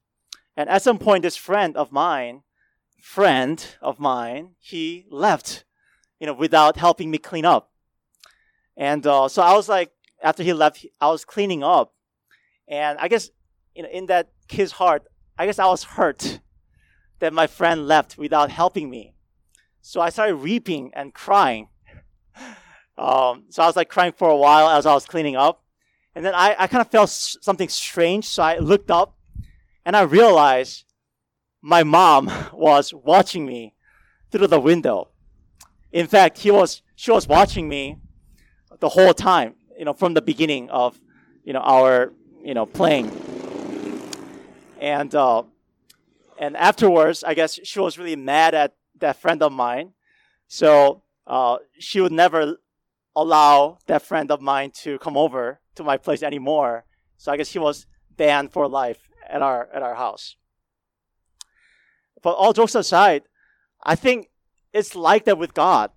And 0.57 0.69
at 0.69 0.83
some 0.83 0.99
point, 0.99 1.23
this 1.23 1.37
friend 1.37 1.77
of 1.77 1.93
mine, 1.93 2.43
friend 3.01 3.65
of 3.83 3.99
mine, 3.99 4.55
he 4.59 5.07
left, 5.11 5.65
you 6.21 6.27
know, 6.27 6.33
without 6.33 6.77
helping 6.77 7.11
me 7.11 7.19
clean 7.19 7.45
up. 7.45 7.71
And 8.77 9.07
uh, 9.07 9.29
so 9.29 9.43
I 9.43 9.55
was 9.55 9.69
like, 9.69 9.91
after 10.23 10.43
he 10.43 10.53
left, 10.53 10.87
I 11.01 11.11
was 11.11 11.25
cleaning 11.25 11.63
up, 11.63 11.93
and 12.69 12.99
I 12.99 13.09
guess, 13.09 13.31
you 13.75 13.83
know, 13.83 13.89
in 13.89 14.07
that 14.07 14.31
kid's 14.49 14.73
heart, 14.73 15.05
I 15.39 15.47
guess 15.47 15.59
I 15.59 15.67
was 15.67 15.85
hurt 15.85 16.41
that 17.19 17.33
my 17.33 17.47
friend 17.47 17.87
left 17.87 18.19
without 18.19 18.51
helping 18.51 18.91
me. 18.91 19.15
So 19.81 20.01
I 20.01 20.11
started 20.11 20.37
weeping 20.37 20.93
and 20.95 21.15
crying. 21.15 21.69
Um, 22.99 23.45
so 23.51 23.63
I 23.63 23.67
was 23.67 23.77
like 23.77 23.91
crying 23.91 24.13
for 24.17 24.31
a 24.31 24.37
while 24.39 24.71
as 24.71 24.87
I 24.87 24.95
was 24.95 25.05
cleaning 25.05 25.37
up. 25.37 25.63
And 26.15 26.25
then 26.25 26.35
I, 26.35 26.57
I 26.59 26.67
kind 26.67 26.81
of 26.81 26.91
felt 26.91 27.11
something 27.11 27.69
strange. 27.69 28.27
So 28.27 28.43
I 28.43 28.57
looked 28.57 28.91
up 28.91 29.19
and 29.85 29.95
I 29.95 30.01
realized 30.01 30.87
my 31.61 31.85
mom 31.85 32.33
was 32.55 32.95
watching 32.95 33.45
me 33.45 33.75
through 34.31 34.47
the 34.47 34.59
window. 34.59 35.09
In 35.93 36.07
fact, 36.07 36.39
he 36.39 36.51
was, 36.51 36.81
she 36.95 37.11
was 37.11 37.29
watching 37.29 37.69
me 37.69 37.99
the 38.81 38.89
whole 38.89 39.13
time, 39.13 39.57
you 39.79 39.85
know, 39.85 39.93
from 39.93 40.15
the 40.15 40.23
beginning 40.23 40.71
of, 40.71 40.99
you 41.45 41.53
know, 41.53 41.61
our, 41.61 42.15
you 42.47 42.55
know, 42.55 42.65
playing. 42.65 43.11
And, 44.81 45.13
uh, 45.15 45.43
and 46.39 46.57
afterwards, 46.57 47.25
I 47.25 47.35
guess 47.35 47.59
she 47.65 47.81
was 47.81 47.99
really 47.99 48.15
mad 48.15 48.55
at 48.55 48.77
that 49.01 49.21
friend 49.21 49.43
of 49.43 49.53
mine. 49.53 49.95
So, 50.47 51.03
uh, 51.27 51.57
she 51.81 52.01
would 52.01 52.13
never 52.13 52.57
allow 53.17 53.79
that 53.87 54.03
friend 54.03 54.31
of 54.31 54.41
mine 54.41 54.71
to 54.83 54.97
come 55.01 55.17
over 55.17 55.61
to 55.75 55.83
my 55.83 55.97
place 55.97 56.23
anymore. 56.23 56.85
So 57.17 57.33
I 57.33 57.37
guess 57.37 57.51
he 57.51 57.59
was 57.59 57.87
banned 58.17 58.53
for 58.53 58.69
life 58.69 59.09
at 59.29 59.43
our 59.43 59.69
at 59.75 59.83
our 59.83 59.97
house. 59.97 60.37
But 62.23 62.35
all 62.35 62.53
jokes 62.53 62.77
aside, 62.77 63.23
I 63.83 63.97
think 63.97 64.31
it's 64.73 64.95
like 64.95 65.25
that 65.25 65.39
with 65.39 65.53
God. 65.53 65.91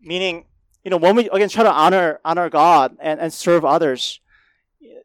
Meaning, 0.00 0.46
you 0.84 0.90
know, 0.90 0.96
when 0.98 1.16
we 1.16 1.30
again 1.30 1.48
try 1.48 1.62
to 1.62 1.72
honor 1.72 2.20
honor 2.24 2.50
God 2.50 2.96
and, 3.00 3.20
and 3.20 3.32
serve 3.32 3.64
others, 3.64 4.20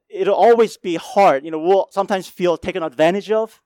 it'll 0.09 0.35
always 0.35 0.77
be 0.77 0.95
hard. 0.95 1.45
You 1.45 1.51
know, 1.51 1.59
we'll 1.59 1.87
sometimes 1.91 2.27
feel 2.27 2.57
taken 2.57 2.83
advantage 2.83 3.31
of, 3.31 3.61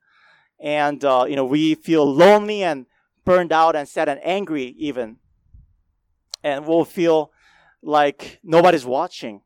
and 0.59 1.03
uh, 1.03 1.25
you 1.27 1.35
know, 1.35 1.45
we 1.45 1.75
feel 1.75 2.05
lonely 2.05 2.63
and 2.63 2.85
burned 3.25 3.51
out 3.51 3.75
and 3.75 3.87
sad 3.87 4.09
and 4.09 4.19
angry 4.23 4.75
even 4.77 5.17
and 6.43 6.65
we'll 6.65 6.85
feel 6.85 7.31
like 7.81 8.39
nobody's 8.43 8.85
watching. 8.85 9.41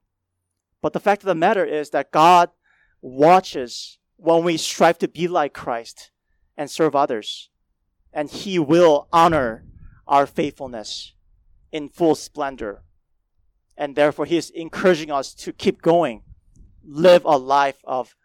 But 0.82 0.94
the 0.94 1.00
fact 1.00 1.24
of 1.24 1.28
the 1.28 1.36
matter 1.36 1.66
is 1.66 1.92
that 1.92 2.12
God 2.12 2.50
watches 3.02 4.00
when 4.18 4.44
we 4.44 4.58
strive 4.58 4.98
to 5.00 5.08
be 5.08 5.28
like 5.28 5.54
Christ 5.54 6.12
and 6.58 6.70
serve 6.70 6.96
others. 6.96 7.50
And 8.12 8.30
He 8.30 8.60
will 8.60 9.08
honor 9.12 9.66
our 10.08 10.28
faithfulness 10.28 11.14
in 11.72 11.90
full 11.90 12.16
splendor. 12.16 12.84
And 13.78 13.96
therefore, 13.96 14.26
He 14.26 14.38
is 14.38 14.50
encouraging 14.52 15.12
us 15.12 15.34
to 15.36 15.54
keep 15.54 15.82
going, 15.82 16.22
live 16.84 17.26
a 17.26 17.38
life 17.38 17.80
of 17.84 18.16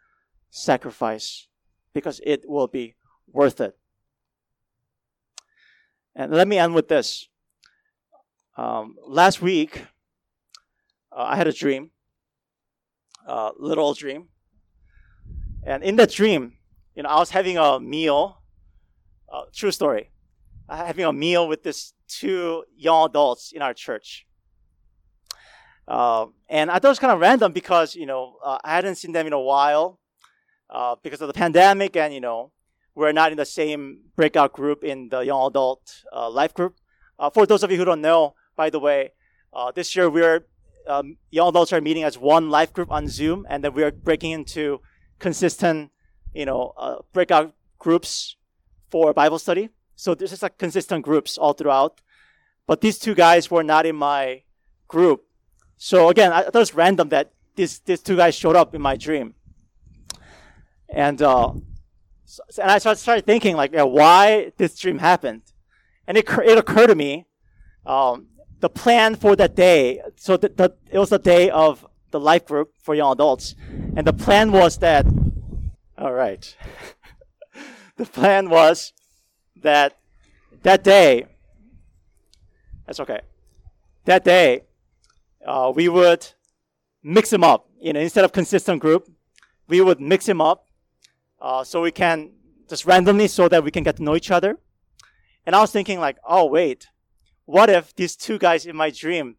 sacrifice, 0.50 1.46
because 1.92 2.20
it 2.24 2.48
will 2.48 2.66
be 2.66 2.96
worth 3.26 3.60
it. 3.60 3.76
And 6.14 6.32
let 6.32 6.48
me 6.48 6.58
end 6.58 6.74
with 6.74 6.88
this. 6.88 7.28
Um, 8.56 8.96
last 9.06 9.40
week, 9.40 9.84
uh, 11.12 11.22
I 11.22 11.36
had 11.36 11.46
a 11.46 11.52
dream, 11.52 11.90
a 13.26 13.52
little 13.58 13.94
dream. 13.94 14.28
And 15.64 15.82
in 15.82 15.96
that 15.96 16.10
dream, 16.10 16.54
you 16.94 17.02
know, 17.02 17.08
I 17.08 17.18
was 17.18 17.30
having 17.30 17.58
a 17.58 17.78
meal, 17.78 18.42
uh, 19.32 19.42
true 19.54 19.70
story, 19.70 20.10
I 20.68 20.76
having 20.86 21.04
a 21.04 21.12
meal 21.12 21.46
with 21.46 21.62
this 21.62 21.94
two 22.08 22.64
young 22.76 23.06
adults 23.06 23.52
in 23.52 23.62
our 23.62 23.74
church. 23.74 24.26
Uh, 25.88 26.26
and 26.50 26.70
I 26.70 26.74
thought 26.74 26.88
it 26.88 26.90
was 26.90 26.98
kind 26.98 27.12
of 27.12 27.18
random 27.18 27.52
because, 27.52 27.96
you 27.96 28.04
know, 28.04 28.36
uh, 28.44 28.58
I 28.62 28.74
hadn't 28.74 28.96
seen 28.96 29.12
them 29.12 29.26
in 29.26 29.32
a 29.32 29.40
while 29.40 29.98
uh, 30.68 30.96
because 31.02 31.22
of 31.22 31.28
the 31.28 31.34
pandemic 31.34 31.96
and, 31.96 32.12
you 32.12 32.20
know, 32.20 32.52
we're 32.94 33.12
not 33.12 33.30
in 33.32 33.38
the 33.38 33.46
same 33.46 34.00
breakout 34.14 34.52
group 34.52 34.84
in 34.84 35.08
the 35.08 35.20
young 35.20 35.46
adult 35.46 36.04
uh, 36.12 36.28
life 36.28 36.52
group. 36.52 36.76
Uh, 37.18 37.30
for 37.30 37.46
those 37.46 37.62
of 37.62 37.70
you 37.70 37.78
who 37.78 37.86
don't 37.86 38.02
know, 38.02 38.34
by 38.54 38.68
the 38.68 38.78
way, 38.78 39.12
uh, 39.54 39.72
this 39.72 39.96
year 39.96 40.10
we're 40.10 40.46
um, 40.86 41.16
young 41.30 41.48
adults 41.48 41.72
are 41.72 41.80
meeting 41.80 42.04
as 42.04 42.18
one 42.18 42.50
life 42.50 42.72
group 42.72 42.90
on 42.90 43.08
Zoom, 43.08 43.46
and 43.48 43.62
then 43.62 43.74
we're 43.74 43.90
breaking 43.90 44.32
into 44.32 44.80
consistent, 45.18 45.90
you 46.32 46.46
know, 46.46 46.72
breakout 47.12 47.54
groups 47.78 48.36
for 48.90 49.12
Bible 49.12 49.38
study. 49.38 49.68
So 49.96 50.14
this 50.14 50.32
is 50.32 50.42
like 50.42 50.58
consistent 50.58 51.04
groups 51.04 51.36
all 51.36 51.52
throughout. 51.52 52.00
But 52.66 52.80
these 52.80 52.98
two 52.98 53.14
guys 53.14 53.50
were 53.50 53.64
not 53.64 53.84
in 53.84 53.96
my 53.96 54.42
group. 54.86 55.27
So 55.78 56.08
again, 56.08 56.32
I 56.32 56.42
thought 56.42 56.56
it 56.56 56.58
was 56.58 56.74
random 56.74 57.08
that 57.10 57.32
these 57.54 57.78
these 57.80 58.02
two 58.02 58.16
guys 58.16 58.34
showed 58.34 58.56
up 58.56 58.74
in 58.74 58.82
my 58.82 58.96
dream. 58.96 59.34
And 60.88 61.22
uh, 61.22 61.52
so, 62.24 62.42
and 62.60 62.70
I 62.70 62.78
started 62.78 63.24
thinking 63.24 63.56
like, 63.56 63.72
yeah, 63.72 63.84
why 63.84 64.52
this 64.56 64.78
dream 64.78 64.98
happened, 64.98 65.42
and 66.06 66.18
it 66.18 66.28
it 66.28 66.58
occurred 66.58 66.88
to 66.88 66.94
me. 66.94 67.26
Um, 67.86 68.26
the 68.60 68.68
plan 68.68 69.14
for 69.14 69.36
that 69.36 69.54
day. 69.54 70.02
So 70.16 70.36
the, 70.36 70.48
the, 70.48 70.74
it 70.90 70.98
was 70.98 71.10
the 71.10 71.18
day 71.18 71.48
of 71.48 71.86
the 72.10 72.20
life 72.20 72.46
group 72.46 72.72
for 72.82 72.94
young 72.94 73.12
adults, 73.12 73.54
and 73.96 74.06
the 74.06 74.12
plan 74.12 74.50
was 74.52 74.78
that. 74.78 75.06
All 75.96 76.12
right. 76.12 76.56
the 77.96 78.04
plan 78.04 78.50
was 78.50 78.92
that 79.62 79.98
that 80.62 80.82
day. 80.82 81.26
That's 82.86 83.00
okay. 83.00 83.20
That 84.04 84.24
day, 84.24 84.62
uh, 85.46 85.72
we 85.74 85.88
would 85.88 86.26
mix 87.02 87.30
them 87.30 87.44
up. 87.44 87.68
You 87.80 87.92
know, 87.92 88.00
instead 88.00 88.24
of 88.24 88.32
consistent 88.32 88.80
group, 88.80 89.08
we 89.68 89.80
would 89.80 90.00
mix 90.00 90.26
them 90.26 90.40
up, 90.40 90.66
uh, 91.40 91.64
so 91.64 91.82
we 91.82 91.92
can 91.92 92.32
just 92.68 92.86
randomly, 92.86 93.28
so 93.28 93.48
that 93.48 93.62
we 93.62 93.70
can 93.70 93.84
get 93.84 93.96
to 93.96 94.02
know 94.02 94.16
each 94.16 94.30
other. 94.30 94.58
And 95.46 95.54
I 95.54 95.60
was 95.60 95.70
thinking 95.72 96.00
like, 96.00 96.18
oh 96.28 96.46
wait, 96.46 96.88
what 97.44 97.70
if 97.70 97.94
these 97.94 98.16
two 98.16 98.38
guys 98.38 98.66
in 98.66 98.76
my 98.76 98.90
dream 98.90 99.36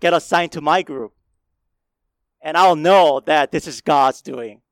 get 0.00 0.12
assigned 0.12 0.52
to 0.52 0.60
my 0.60 0.82
group? 0.82 1.12
And 2.42 2.56
I'll 2.56 2.76
know 2.76 3.20
that 3.26 3.52
this 3.52 3.66
is 3.66 3.80
God's 3.80 4.22
doing. 4.22 4.62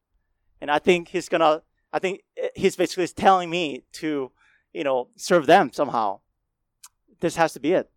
And 0.61 0.71
I 0.71 0.79
think 0.79 1.09
he's 1.09 1.29
gonna, 1.29 1.63
I 1.93 1.99
think 1.99 2.23
he's 2.57 2.77
basically 2.77 3.07
telling 3.09 3.51
me 3.51 3.85
to, 3.95 4.33
you 4.73 4.85
know, 4.85 5.09
serve 5.17 5.47
them 5.47 5.71
somehow. 5.73 6.21
This 7.21 7.37
has 7.37 7.53
to 7.53 7.61
be 7.61 7.73
it. 7.73 7.91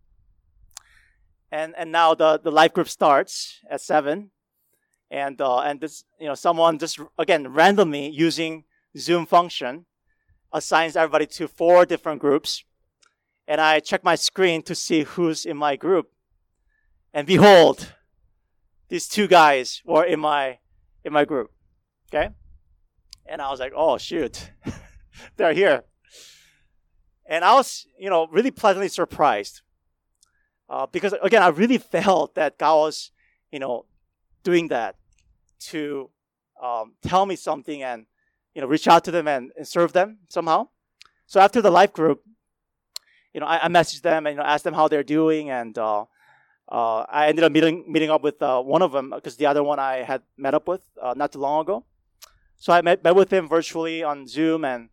And, 1.50 1.74
and 1.76 1.90
now 1.90 2.14
the, 2.14 2.38
the 2.38 2.50
life 2.50 2.72
group 2.72 2.88
starts 2.88 3.60
at 3.70 3.80
seven. 3.80 4.30
And, 5.10 5.40
uh, 5.40 5.60
and 5.60 5.80
this, 5.80 6.04
you 6.20 6.26
know, 6.26 6.34
someone 6.34 6.78
just, 6.78 7.00
again, 7.18 7.48
randomly 7.48 8.08
using 8.08 8.64
Zoom 8.96 9.24
function 9.24 9.86
assigns 10.52 10.96
everybody 10.96 11.26
to 11.26 11.48
four 11.48 11.86
different 11.86 12.20
groups 12.20 12.64
and 13.48 13.62
I 13.62 13.80
check 13.80 14.04
my 14.04 14.14
screen 14.14 14.62
to 14.64 14.74
see 14.74 15.04
who's 15.04 15.46
in 15.46 15.56
my 15.56 15.74
group. 15.74 16.12
And 17.14 17.26
behold, 17.26 17.94
these 18.90 19.08
two 19.08 19.26
guys 19.26 19.82
were 19.86 20.04
in 20.04 20.20
my 20.20 20.58
in 21.02 21.14
my 21.14 21.24
group. 21.24 21.50
Okay? 22.08 22.28
And 23.26 23.40
I 23.40 23.50
was 23.50 23.58
like, 23.58 23.72
oh 23.74 23.96
shoot, 23.96 24.50
they're 25.36 25.54
here. 25.54 25.84
And 27.26 27.44
I 27.44 27.54
was, 27.54 27.86
you 27.98 28.10
know, 28.10 28.26
really 28.26 28.50
pleasantly 28.50 28.88
surprised. 28.88 29.62
Uh, 30.68 30.86
because 30.86 31.14
again, 31.22 31.42
I 31.42 31.48
really 31.48 31.78
felt 31.78 32.34
that 32.34 32.58
God 32.58 32.76
was, 32.76 33.10
you 33.50 33.58
know, 33.58 33.86
doing 34.42 34.68
that 34.68 34.96
to 35.60 36.10
um, 36.62 36.94
tell 37.02 37.26
me 37.26 37.36
something 37.36 37.82
and, 37.82 38.06
you 38.54 38.60
know, 38.60 38.66
reach 38.66 38.86
out 38.86 39.04
to 39.04 39.10
them 39.10 39.28
and, 39.28 39.50
and 39.56 39.66
serve 39.66 39.92
them 39.92 40.18
somehow. 40.28 40.68
So 41.26 41.40
after 41.40 41.62
the 41.62 41.70
life 41.70 41.92
group, 41.92 42.22
you 43.32 43.40
know, 43.40 43.46
I, 43.46 43.66
I 43.66 43.68
messaged 43.68 44.02
them 44.02 44.26
and 44.26 44.34
you 44.34 44.42
know, 44.42 44.46
asked 44.46 44.64
them 44.64 44.74
how 44.74 44.88
they're 44.88 45.02
doing, 45.02 45.50
and 45.50 45.76
uh, 45.76 46.04
uh, 46.70 47.00
I 47.08 47.28
ended 47.28 47.44
up 47.44 47.52
meeting 47.52 47.84
meeting 47.86 48.10
up 48.10 48.22
with 48.22 48.42
uh, 48.42 48.60
one 48.62 48.82
of 48.82 48.92
them 48.92 49.12
because 49.14 49.36
the 49.36 49.46
other 49.46 49.62
one 49.62 49.78
I 49.78 49.98
had 49.98 50.22
met 50.36 50.54
up 50.54 50.66
with 50.66 50.80
uh, 51.00 51.14
not 51.16 51.32
too 51.32 51.38
long 51.38 51.60
ago. 51.62 51.84
So 52.56 52.72
I 52.72 52.82
met, 52.82 53.04
met 53.04 53.14
with 53.14 53.32
him 53.32 53.48
virtually 53.48 54.02
on 54.02 54.26
Zoom, 54.26 54.64
and, 54.64 54.88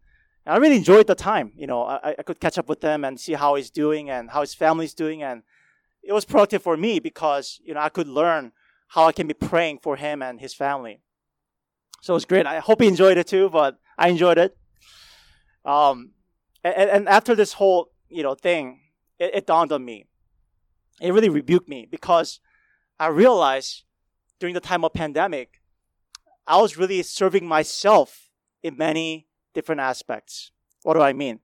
and 0.46 0.54
I 0.54 0.58
really 0.58 0.76
enjoyed 0.78 1.08
the 1.08 1.16
time. 1.16 1.54
You 1.56 1.66
know, 1.66 1.84
I, 1.84 2.16
I 2.20 2.24
could 2.24 2.40
catch 2.40 2.58
up 2.58 2.70
with 2.70 2.84
him 2.84 3.04
and 3.04 3.20
see 3.20 3.34
how 3.34 3.56
he's 3.56 3.72
doing 3.72 4.10
and 4.10 4.30
how 4.30 4.42
his 4.42 4.54
family's 4.54 4.94
doing, 4.94 5.24
and 5.24 5.42
it 6.06 6.14
was 6.14 6.26
productive 6.26 6.62
for 6.62 6.78
me 6.78 7.00
because 7.00 7.60
you 7.64 7.74
know 7.74 7.80
I 7.80 7.90
could 7.90 8.08
learn 8.08 8.52
how 8.90 9.06
I 9.06 9.12
can 9.12 9.28
be 9.28 9.34
praying 9.34 9.80
for 9.82 9.96
him 9.96 10.22
and 10.22 10.40
his 10.40 10.54
family. 10.54 11.02
So 12.02 12.14
it 12.14 12.16
was 12.16 12.26
great. 12.26 12.46
I 12.46 12.60
hope 12.60 12.82
he 12.82 12.88
enjoyed 12.88 13.18
it 13.18 13.28
too, 13.28 13.50
but 13.50 13.80
I 13.98 14.10
enjoyed 14.10 14.38
it. 14.38 14.56
Um, 15.66 16.12
and, 16.64 16.90
and 16.90 17.10
after 17.10 17.34
this 17.36 17.54
whole 17.54 17.92
you 18.10 18.24
know 18.24 18.36
thing, 18.36 18.82
it, 19.20 19.32
it 19.36 19.48
dawned 19.48 19.72
on 19.72 19.84
me. 19.84 20.06
It 21.02 21.12
really 21.12 21.30
rebuked 21.30 21.68
me 21.68 21.88
because 21.90 22.40
I 23.00 23.08
realized 23.08 23.84
during 24.40 24.54
the 24.54 24.62
time 24.62 24.86
of 24.86 24.94
pandemic, 24.94 25.62
I 26.48 26.62
was 26.62 26.78
really 26.78 27.02
serving 27.04 27.48
myself 27.48 28.30
in 28.62 28.78
many 28.78 29.28
different 29.54 29.82
aspects. 29.82 30.52
What 30.84 30.94
do 30.94 31.02
I 31.02 31.14
mean? 31.14 31.40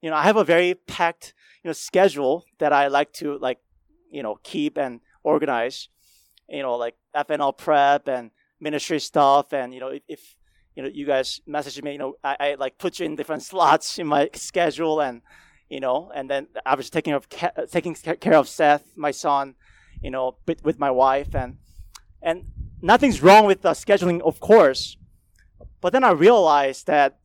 You 0.00 0.10
know, 0.10 0.16
I 0.16 0.24
have 0.24 0.36
a 0.36 0.44
very 0.44 0.74
packed, 0.74 1.32
you 1.62 1.68
know, 1.68 1.72
schedule 1.72 2.44
that 2.58 2.72
I 2.72 2.88
like 2.88 3.12
to 3.14 3.38
like, 3.38 3.58
you 4.12 4.22
know, 4.22 4.38
keep 4.42 4.78
and 4.78 5.00
organize. 5.24 5.88
You 6.48 6.62
know, 6.62 6.76
like 6.76 6.96
FNL 7.16 7.56
prep 7.56 8.08
and 8.08 8.30
ministry 8.60 9.00
stuff, 9.00 9.52
and 9.52 9.72
you 9.72 9.80
know, 9.80 9.98
if 10.06 10.36
you 10.74 10.82
know, 10.82 10.88
you 10.88 11.06
guys 11.06 11.40
messaged 11.48 11.82
me. 11.82 11.92
You 11.92 11.98
know, 11.98 12.14
I, 12.22 12.36
I 12.40 12.54
like 12.54 12.78
put 12.78 12.98
you 12.98 13.06
in 13.06 13.16
different 13.16 13.42
slots 13.50 13.98
in 13.98 14.06
my 14.06 14.30
schedule, 14.34 15.00
and 15.00 15.22
you 15.68 15.80
know, 15.80 16.10
and 16.14 16.28
then 16.28 16.48
I 16.66 16.74
was 16.74 16.90
taking 16.90 17.14
of 17.14 17.28
taking 17.70 17.94
care 17.94 18.34
of 18.34 18.48
Seth, 18.48 18.84
my 18.96 19.10
son, 19.10 19.54
you 20.02 20.10
know, 20.10 20.36
with, 20.46 20.64
with 20.64 20.78
my 20.78 20.90
wife, 20.90 21.34
and 21.34 21.56
and 22.20 22.44
nothing's 22.82 23.22
wrong 23.22 23.46
with 23.46 23.62
the 23.62 23.70
scheduling, 23.70 24.20
of 24.20 24.40
course. 24.40 24.96
But 25.80 25.92
then 25.92 26.04
I 26.04 26.12
realized 26.12 26.86
that 26.86 27.18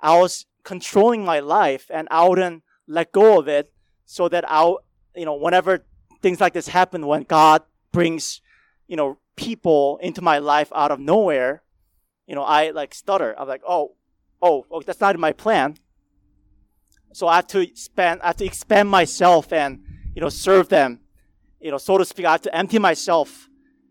I 0.00 0.18
was 0.18 0.46
controlling 0.64 1.24
my 1.24 1.40
life, 1.40 1.90
and 1.92 2.08
I 2.10 2.28
wouldn't 2.28 2.62
let 2.86 3.12
go 3.12 3.38
of 3.38 3.48
it, 3.48 3.72
so 4.04 4.28
that 4.28 4.50
I'll, 4.50 4.80
you 5.14 5.24
know, 5.24 5.34
whenever 5.34 5.84
things 6.22 6.40
like 6.40 6.52
this 6.52 6.68
happen, 6.68 7.06
when 7.06 7.24
God 7.24 7.62
brings, 7.90 8.40
you 8.86 8.96
know, 8.96 9.18
people 9.36 9.98
into 10.02 10.22
my 10.22 10.38
life 10.38 10.72
out 10.74 10.90
of 10.90 11.00
nowhere, 11.00 11.62
you 12.26 12.34
know, 12.34 12.42
I 12.42 12.70
like 12.70 12.94
stutter. 12.94 13.34
I'm 13.38 13.48
like, 13.48 13.62
oh, 13.68 13.94
oh, 14.40 14.64
oh, 14.70 14.82
that's 14.82 15.00
not 15.00 15.18
my 15.18 15.32
plan. 15.32 15.76
So 17.12 17.26
I 17.28 17.36
have 17.36 17.46
to 17.48 17.66
spend, 17.74 18.22
I 18.22 18.28
have 18.28 18.36
to 18.36 18.44
expand 18.44 18.88
myself 18.88 19.52
and, 19.52 19.84
you 20.14 20.22
know, 20.22 20.28
serve 20.28 20.68
them. 20.68 21.00
You 21.60 21.70
know, 21.70 21.78
so 21.78 21.98
to 21.98 22.04
speak, 22.04 22.26
I 22.26 22.32
have 22.32 22.42
to 22.42 22.56
empty 22.56 22.78
myself, 22.78 23.48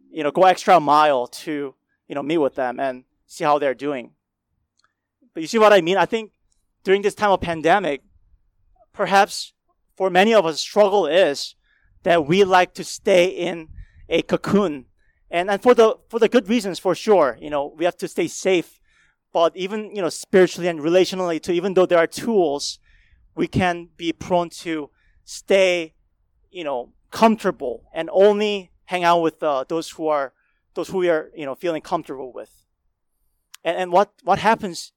you 0.09 0.23
know, 0.23 0.31
go 0.31 0.43
extra 0.43 0.79
mile 0.79 1.27
to, 1.27 1.75
you 2.07 2.15
know, 2.15 2.23
meet 2.23 2.39
with 2.39 2.55
them 2.55 2.79
and 2.79 3.03
see 3.27 3.43
how 3.43 3.59
they're 3.59 3.73
doing. 3.73 4.11
But 5.33 5.41
you 5.41 5.47
see 5.47 5.59
what 5.59 5.71
I 5.71 5.81
mean? 5.81 5.97
I 5.97 6.05
think 6.05 6.31
during 6.83 7.01
this 7.01 7.15
time 7.15 7.31
of 7.31 7.41
pandemic, 7.41 8.03
perhaps 8.91 9.53
for 9.95 10.09
many 10.09 10.33
of 10.33 10.45
us, 10.45 10.59
struggle 10.59 11.07
is 11.07 11.55
that 12.03 12.25
we 12.25 12.43
like 12.43 12.73
to 12.75 12.83
stay 12.83 13.25
in 13.25 13.69
a 14.09 14.21
cocoon. 14.21 14.85
And 15.29 15.49
and 15.49 15.61
for 15.61 15.73
the 15.73 15.97
for 16.09 16.19
the 16.19 16.29
good 16.29 16.49
reasons 16.49 16.79
for 16.79 16.93
sure 16.93 17.37
you 17.39 17.49
know 17.49 17.73
we 17.77 17.85
have 17.85 17.97
to 17.97 18.07
stay 18.07 18.27
safe. 18.27 18.79
But 19.33 19.55
even 19.55 19.95
you 19.95 20.01
know 20.01 20.09
spiritually 20.09 20.67
and 20.67 20.79
relationally 20.79 21.41
too 21.41 21.53
even 21.53 21.73
though 21.73 21.85
there 21.85 21.99
are 21.99 22.07
tools 22.07 22.79
we 23.35 23.47
can 23.47 23.89
be 23.95 24.11
prone 24.11 24.49
to 24.49 24.89
stay 25.23 25.93
you 26.51 26.63
know 26.63 26.93
comfortable 27.11 27.85
and 27.93 28.09
only 28.11 28.71
hang 28.85 29.03
out 29.03 29.21
with 29.21 29.41
uh, 29.41 29.63
those 29.67 29.91
who 29.91 30.07
are 30.07 30.33
those 30.73 30.89
who 30.89 30.97
we 30.97 31.09
are 31.09 31.31
you 31.35 31.45
know 31.45 31.55
feeling 31.55 31.81
comfortable 31.81 32.33
with. 32.33 32.51
And, 33.63 33.77
and 33.77 33.91
what 33.91 34.11
what 34.23 34.39
happens 34.39 34.91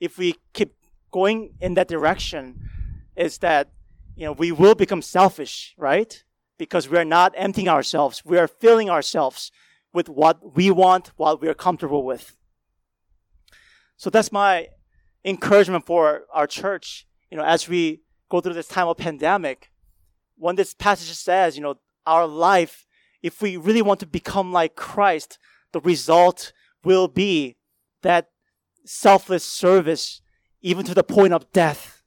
if 0.00 0.18
we 0.18 0.36
keep 0.52 0.74
going 1.10 1.54
in 1.60 1.74
that 1.74 1.88
direction 1.88 2.68
is 3.16 3.38
that 3.38 3.70
you 4.16 4.26
know 4.26 4.32
we 4.32 4.52
will 4.52 4.74
become 4.74 5.00
selfish 5.00 5.74
right 5.78 6.24
because 6.58 6.88
we 6.88 6.98
are 6.98 7.04
not 7.04 7.32
emptying 7.36 7.68
ourselves 7.68 8.22
we 8.24 8.36
are 8.36 8.48
filling 8.48 8.90
ourselves 8.90 9.50
with 9.92 10.08
what 10.08 10.54
we 10.56 10.70
want, 10.70 11.12
what 11.16 11.40
we're 11.40 11.54
comfortable 11.54 12.04
with. 12.04 12.36
So 13.96 14.10
that's 14.10 14.30
my 14.30 14.68
encouragement 15.24 15.86
for 15.86 16.22
our 16.32 16.46
church. 16.46 17.06
You 17.30 17.36
know, 17.36 17.44
as 17.44 17.68
we 17.68 18.02
go 18.28 18.40
through 18.40 18.54
this 18.54 18.68
time 18.68 18.88
of 18.88 18.96
pandemic, 18.96 19.70
when 20.36 20.56
this 20.56 20.74
passage 20.74 21.14
says, 21.16 21.56
you 21.56 21.62
know, 21.62 21.78
our 22.06 22.26
life, 22.26 22.86
if 23.22 23.42
we 23.42 23.56
really 23.56 23.82
want 23.82 24.00
to 24.00 24.06
become 24.06 24.52
like 24.52 24.76
Christ, 24.76 25.38
the 25.72 25.80
result 25.80 26.52
will 26.84 27.08
be 27.08 27.56
that 28.02 28.30
selfless 28.84 29.44
service, 29.44 30.20
even 30.62 30.84
to 30.84 30.94
the 30.94 31.02
point 31.02 31.32
of 31.32 31.50
death. 31.52 32.02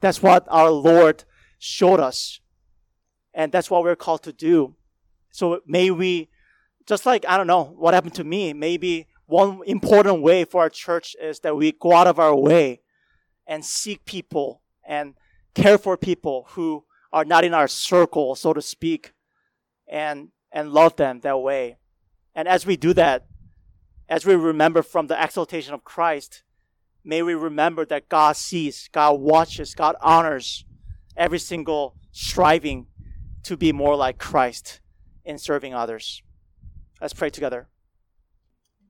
That's 0.00 0.22
what 0.22 0.46
our 0.48 0.70
Lord 0.70 1.24
showed 1.58 2.00
us. 2.00 2.39
And 3.34 3.52
that's 3.52 3.70
what 3.70 3.82
we're 3.82 3.96
called 3.96 4.22
to 4.24 4.32
do. 4.32 4.74
So 5.30 5.60
may 5.66 5.90
we 5.90 6.28
just 6.86 7.06
like, 7.06 7.24
I 7.28 7.36
don't 7.36 7.46
know, 7.46 7.64
what 7.64 7.94
happened 7.94 8.14
to 8.14 8.24
me, 8.24 8.52
maybe 8.52 9.06
one 9.26 9.60
important 9.66 10.22
way 10.22 10.44
for 10.44 10.62
our 10.62 10.70
church 10.70 11.14
is 11.20 11.40
that 11.40 11.56
we 11.56 11.72
go 11.72 11.92
out 11.92 12.08
of 12.08 12.18
our 12.18 12.34
way 12.34 12.80
and 13.46 13.64
seek 13.64 14.04
people 14.04 14.62
and 14.84 15.14
care 15.54 15.78
for 15.78 15.96
people 15.96 16.46
who 16.50 16.84
are 17.12 17.24
not 17.24 17.44
in 17.44 17.54
our 17.54 17.68
circle, 17.68 18.34
so 18.34 18.52
to 18.52 18.62
speak, 18.62 19.12
and, 19.88 20.28
and 20.50 20.72
love 20.72 20.96
them 20.96 21.20
that 21.20 21.38
way. 21.38 21.78
And 22.34 22.48
as 22.48 22.66
we 22.66 22.76
do 22.76 22.92
that, 22.94 23.26
as 24.08 24.26
we 24.26 24.34
remember 24.34 24.82
from 24.82 25.06
the 25.06 25.22
exaltation 25.22 25.74
of 25.74 25.84
Christ, 25.84 26.42
may 27.04 27.22
we 27.22 27.34
remember 27.34 27.84
that 27.86 28.08
God 28.08 28.36
sees, 28.36 28.88
God 28.92 29.20
watches, 29.20 29.74
God 29.74 29.94
honors 30.00 30.64
every 31.16 31.38
single 31.38 31.96
striving 32.10 32.86
to 33.44 33.56
be 33.56 33.72
more 33.72 33.96
like 33.96 34.18
Christ 34.18 34.80
in 35.24 35.38
serving 35.38 35.74
others. 35.74 36.22
Let's 37.00 37.14
pray 37.14 37.30
together. 37.30 37.68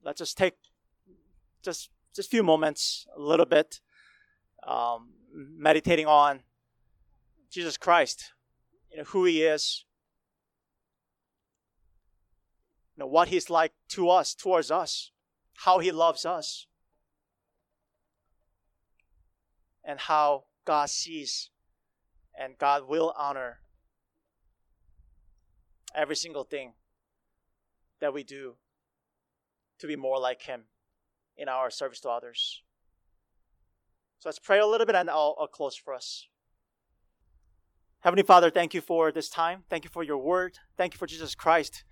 Let's 0.03 0.19
just 0.19 0.37
take 0.37 0.55
just 1.61 1.89
just 2.13 2.27
a 2.27 2.31
few 2.31 2.43
moments, 2.43 3.07
a 3.15 3.21
little 3.21 3.45
bit, 3.45 3.79
um, 4.67 5.11
meditating 5.33 6.07
on 6.07 6.41
Jesus 7.49 7.77
Christ, 7.77 8.33
you 8.91 8.97
know 8.97 9.03
who 9.05 9.23
He 9.25 9.43
is, 9.43 9.85
you 12.95 13.01
know 13.01 13.07
what 13.07 13.29
He's 13.29 13.49
like 13.49 13.73
to 13.89 14.09
us, 14.09 14.35
towards 14.35 14.71
us, 14.71 15.11
how 15.57 15.79
He 15.79 15.91
loves 15.91 16.25
us, 16.25 16.67
and 19.83 19.99
how 19.99 20.45
God 20.65 20.89
sees 20.89 21.49
and 22.37 22.57
God 22.57 22.87
will 22.87 23.13
honor 23.17 23.60
every 25.95 26.15
single 26.15 26.43
thing 26.43 26.73
that 27.99 28.13
we 28.13 28.23
do 28.23 28.55
to 29.79 29.87
be 29.87 29.95
more 29.95 30.19
like 30.19 30.43
Him 30.43 30.63
in 31.37 31.49
our 31.49 31.69
service 31.69 31.99
to 32.01 32.09
others. 32.09 32.61
So 34.19 34.29
let's 34.29 34.39
pray 34.39 34.59
a 34.59 34.67
little 34.67 34.85
bit 34.85 34.95
and 34.95 35.09
I'll, 35.09 35.35
I'll 35.39 35.47
close 35.47 35.75
for 35.75 35.93
us. 35.93 36.27
Heavenly 38.01 38.23
Father, 38.23 38.49
thank 38.49 38.73
you 38.73 38.81
for 38.81 39.11
this 39.11 39.29
time. 39.29 39.63
Thank 39.69 39.83
you 39.83 39.89
for 39.91 40.03
your 40.03 40.17
word. 40.17 40.59
Thank 40.77 40.93
you 40.93 40.97
for 40.97 41.07
Jesus 41.07 41.35
Christ 41.35 41.83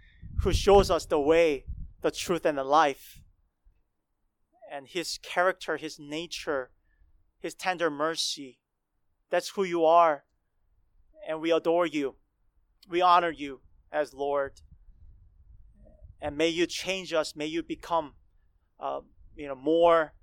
who 0.42 0.54
shows 0.54 0.90
us 0.90 1.06
the 1.06 1.20
way, 1.20 1.66
the 2.02 2.12
truth, 2.12 2.46
and 2.46 2.58
the 2.58 2.64
life. 2.64 3.22
And 4.72 4.88
his 4.88 5.20
character, 5.22 5.78
his 5.78 6.00
nature, 6.00 6.72
his 7.40 7.54
tender 7.54 7.90
mercy. 7.90 8.60
That's 9.30 9.50
who 9.50 9.64
you 9.64 9.86
are. 9.86 10.24
And 11.28 11.42
we 11.42 11.52
adore 11.52 11.86
you. 11.86 12.16
We 12.90 13.02
honor 13.02 13.32
you 13.32 13.62
as 13.92 14.14
Lord. 14.14 14.62
And 16.22 16.38
may 16.38 16.50
you 16.50 16.66
change 16.66 17.14
us. 17.14 17.36
May 17.36 17.46
you 17.46 17.64
become, 17.64 18.14
uh, 18.80 19.02
you 19.36 19.48
know, 19.48 19.56
more 19.56 20.14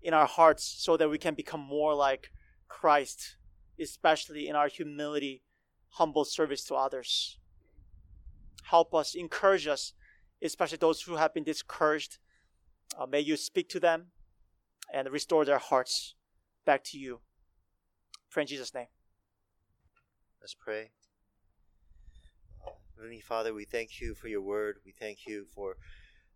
in 0.00 0.14
our 0.14 0.26
hearts 0.26 0.64
so 0.78 0.96
that 0.96 1.08
we 1.08 1.18
can 1.18 1.34
become 1.34 1.60
more 1.60 1.94
like 1.94 2.30
Christ, 2.68 3.36
especially 3.80 4.48
in 4.48 4.56
our 4.56 4.68
humility, 4.68 5.42
humble 5.90 6.24
service 6.24 6.64
to 6.64 6.74
others. 6.74 7.38
Help 8.64 8.94
us, 8.94 9.14
encourage 9.14 9.66
us, 9.66 9.92
especially 10.42 10.78
those 10.78 11.02
who 11.02 11.16
have 11.16 11.34
been 11.34 11.44
discouraged. 11.44 12.18
Uh, 12.98 13.06
may 13.06 13.20
you 13.20 13.36
speak 13.36 13.68
to 13.68 13.80
them 13.80 14.06
and 14.92 15.08
restore 15.10 15.44
their 15.44 15.58
hearts 15.58 16.14
back 16.64 16.84
to 16.84 16.98
you. 16.98 17.20
Pray 18.30 18.42
in 18.42 18.46
Jesus' 18.46 18.74
name. 18.74 18.86
Let's 20.40 20.54
pray. 20.54 20.92
Heavenly 23.02 23.20
Father, 23.20 23.52
we 23.52 23.64
thank 23.64 24.00
you 24.00 24.14
for 24.14 24.28
your 24.28 24.42
word. 24.42 24.76
We 24.86 24.92
thank 24.92 25.26
you 25.26 25.44
for 25.56 25.76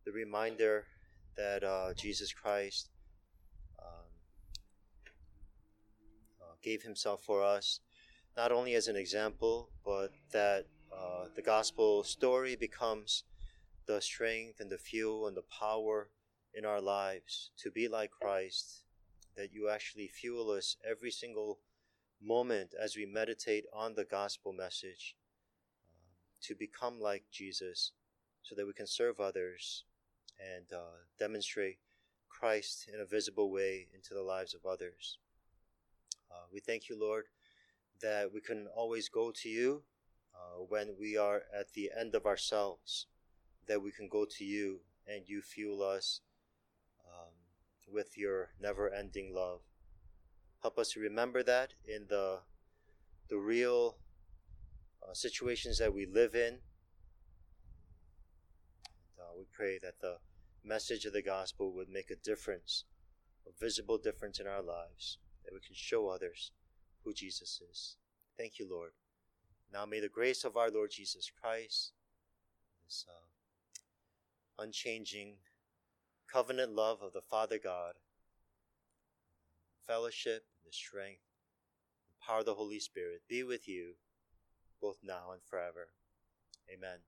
the 0.05 0.11
reminder 0.11 0.85
that 1.37 1.63
uh, 1.63 1.95
Jesus 1.95 2.33
Christ 2.33 2.91
um, 3.79 4.09
uh, 6.43 6.55
gave 6.61 6.83
himself 6.83 7.23
for 7.23 7.41
us, 7.41 7.79
not 8.37 8.51
only 8.51 8.75
as 8.75 8.89
an 8.89 8.97
example, 8.97 9.71
but 9.85 10.11
that 10.33 10.67
uh, 10.93 11.27
the 11.37 11.41
gospel 11.41 12.03
story 12.03 12.57
becomes 12.57 13.23
the 13.87 14.01
strength 14.01 14.59
and 14.59 14.69
the 14.69 14.77
fuel 14.77 15.29
and 15.29 15.37
the 15.37 15.45
power 15.61 16.11
in 16.53 16.65
our 16.65 16.81
lives 16.81 17.53
to 17.59 17.71
be 17.71 17.87
like 17.87 18.11
Christ, 18.11 18.83
that 19.37 19.53
you 19.53 19.69
actually 19.69 20.09
fuel 20.09 20.51
us 20.51 20.77
every 20.85 21.13
single 21.13 21.61
moment 22.21 22.75
as 22.77 22.97
we 22.97 23.07
meditate 23.07 23.67
on 23.73 23.95
the 23.95 24.05
gospel 24.05 24.53
message 24.53 25.15
to 26.47 26.55
become 26.55 27.01
like 27.01 27.25
Jesus 27.31 27.93
so 28.43 28.55
that 28.55 28.67
we 28.67 28.73
can 28.73 28.87
serve 28.87 29.21
others 29.21 29.85
and 30.39 30.67
uh, 30.73 31.03
demonstrate 31.19 31.79
Christ 32.29 32.89
in 32.93 33.01
a 33.01 33.07
visible 33.07 33.51
way 33.51 33.89
into 33.95 34.15
the 34.15 34.23
lives 34.23 34.55
of 34.55 34.65
others. 34.65 35.19
Uh, 36.31 36.45
we 36.53 36.61
thank 36.61 36.89
you, 36.89 36.99
Lord, 36.99 37.25
that 38.01 38.33
we 38.33 38.41
can 38.41 38.67
always 38.77 39.09
go 39.09 39.33
to 39.33 39.49
you 39.49 39.83
uh, 40.35 40.63
when 40.69 40.95
we 41.01 41.17
are 41.17 41.43
at 41.59 41.73
the 41.73 41.91
end 41.99 42.15
of 42.15 42.27
ourselves, 42.27 43.07
that 43.67 43.83
we 43.83 43.91
can 43.91 44.09
go 44.09 44.25
to 44.25 44.45
you 44.45 44.81
and 45.07 45.29
you 45.29 45.41
fuel 45.41 45.83
us 45.83 46.21
um, 47.07 47.33
with 47.93 48.19
your 48.19 48.51
never 48.61 48.93
ending 48.93 49.35
love. 49.35 49.61
Help 50.63 50.79
us 50.79 50.91
to 50.91 51.01
remember 51.01 51.43
that 51.43 51.75
in 51.87 52.07
the, 52.09 52.41
the 53.29 53.39
real 53.39 53.97
uh, 55.09 55.15
situations 55.15 55.79
that 55.79 55.95
we 55.95 56.07
live 56.07 56.35
in. 56.35 56.55
And, 56.55 56.61
uh, 59.21 59.37
we 59.37 59.45
pray 59.53 59.79
that 59.83 60.01
the 60.01 60.19
message 60.65 61.05
of 61.05 61.13
the 61.13 61.23
gospel 61.23 61.73
would 61.75 61.89
make 61.89 62.11
a 62.11 62.17
difference 62.17 62.85
a 63.47 63.65
visible 63.65 63.99
difference 63.99 64.41
in 64.41 64.47
our 64.47 64.63
lives, 64.63 65.19
that 65.45 65.55
we 65.55 65.61
can 65.61 65.75
show 65.75 66.09
others 66.09 66.51
who 67.05 67.15
Jesus 67.15 67.61
is. 67.71 67.97
Thank 68.37 68.59
you, 68.59 68.69
Lord. 68.69 68.91
Now 69.73 69.87
may 69.87 70.01
the 70.01 70.09
grace 70.09 70.45
of 70.45 70.57
our 70.57 70.71
Lord 70.71 70.91
Jesus 70.91 71.31
Christ, 71.31 71.93
this 72.85 73.05
uh, 73.09 74.63
unchanging 74.63 75.35
covenant 76.33 76.73
love 76.73 77.03
of 77.03 77.13
the 77.13 77.21
Father 77.21 77.59
God, 77.63 77.95
fellowship, 79.87 80.45
the 80.65 80.73
strength, 80.73 81.23
the 82.09 82.27
power 82.27 82.41
of 82.41 82.47
the 82.47 82.55
Holy 82.55 82.81
Spirit 82.81 83.23
be 83.29 83.43
with 83.43 83.69
you 83.69 83.95
both 84.87 84.99
now 85.03 85.33
and 85.33 85.43
forever. 85.43 85.89
Amen. 86.73 86.99